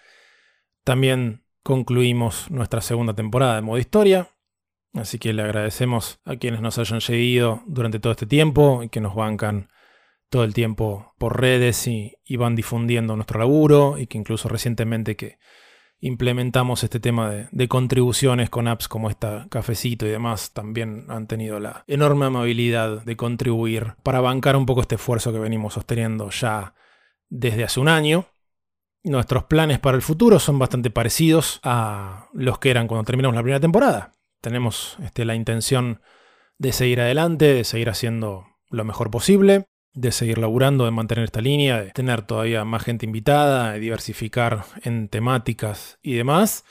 [0.85, 4.31] También concluimos nuestra segunda temporada de modo historia.
[4.95, 9.03] Así que le agradecemos a quienes nos hayan seguido durante todo este tiempo y que
[9.03, 9.69] nos bancan
[10.31, 15.39] todo el tiempo por redes y, van difundiendo nuestro laburo y que incluso recientemente que
[16.01, 21.27] implementamos este tema de, de, contribuciones con apps como esta Cafecito y demás, también han
[21.27, 26.31] tenido la enorme amabilidad de contribuir para bancar un poco este esfuerzo que venimos sosteniendo
[26.31, 26.73] ya
[27.29, 28.25] desde hace un año.
[29.09, 33.43] Nuestros planes para el futuro son bastante parecidos a los que eran cuando terminamos la
[33.43, 34.13] primera temporada.
[34.41, 36.01] Tenemos este, la intención
[36.59, 41.41] de seguir adelante, de seguir haciendo lo mejor posible, de seguir laburando, de mantener esta
[41.41, 46.65] línea, de tener todavía más gente invitada, de diversificar en temáticas y demás.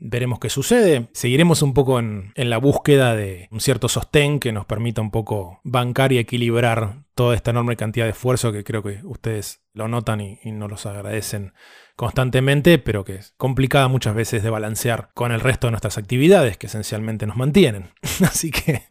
[0.00, 1.08] Veremos qué sucede.
[1.12, 5.60] Seguiremos un poco en, la búsqueda de un cierto sostén que nos permita un poco
[5.64, 10.20] bancar y equilibrar toda esta enorme cantidad de esfuerzo que creo que ustedes lo notan
[10.20, 11.52] y, y nos los agradecen
[11.96, 16.56] constantemente, pero que es complicada muchas veces de balancear con el resto de nuestras actividades
[16.56, 17.90] que esencialmente nos mantienen.
[18.22, 18.84] Así que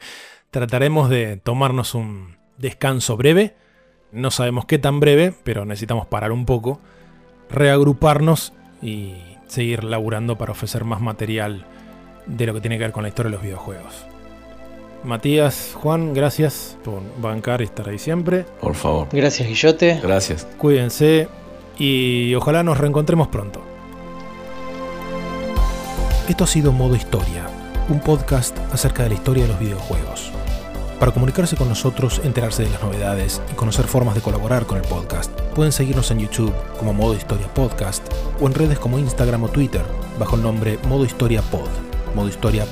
[0.52, 3.56] trataremos de tomarnos un descanso breve.
[4.12, 6.82] No sabemos qué tan breve, pero necesitamos parar un poco,
[7.50, 8.52] reagruparnos
[8.82, 9.14] y
[9.48, 11.66] seguir laburando para ofrecer más material
[12.26, 14.06] de lo que tiene que ver con la historia de los videojuegos.
[15.04, 18.46] Matías, Juan, gracias por bancar y estar ahí siempre.
[18.60, 19.08] Por favor.
[19.12, 20.00] Gracias, Guillote.
[20.02, 20.48] Gracias.
[20.58, 21.28] Cuídense
[21.78, 23.62] y ojalá nos reencontremos pronto.
[26.28, 27.48] Esto ha sido Modo Historia,
[27.88, 30.27] un podcast acerca de la historia de los videojuegos.
[31.00, 34.84] Para comunicarse con nosotros, enterarse de las novedades y conocer formas de colaborar con el
[34.84, 38.04] podcast, pueden seguirnos en YouTube como Modo Historia Podcast
[38.40, 39.84] o en redes como Instagram o Twitter
[40.18, 41.70] bajo el nombre Modo Historia Pod,
[42.16, 42.66] Modo Historia.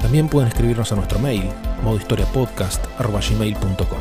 [0.00, 1.50] También pueden escribirnos a nuestro mail,
[1.84, 3.98] modohistoriapodcast.gmail.com.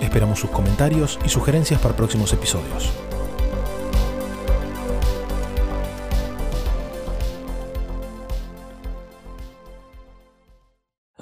[0.00, 2.90] Esperamos sus comentarios y sugerencias para próximos episodios.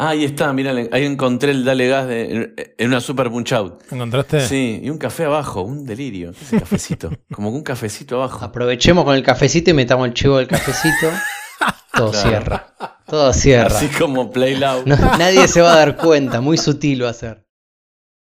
[0.02, 3.82] Ah, ahí está, mira, ahí encontré el Dale Gas de, en una Super Punch Out.
[3.92, 4.40] ¿Encontraste?
[4.48, 6.30] Sí, y un café abajo, un delirio.
[6.30, 8.42] Ese cafecito, como un cafecito abajo.
[8.42, 11.10] Aprovechemos con el cafecito y metamos el chivo del cafecito.
[11.92, 12.74] Todo cierra.
[13.06, 13.76] Todo cierra.
[13.76, 14.86] Así como Play Loud.
[14.86, 17.44] nadie se va a dar cuenta, muy sutil va a ser.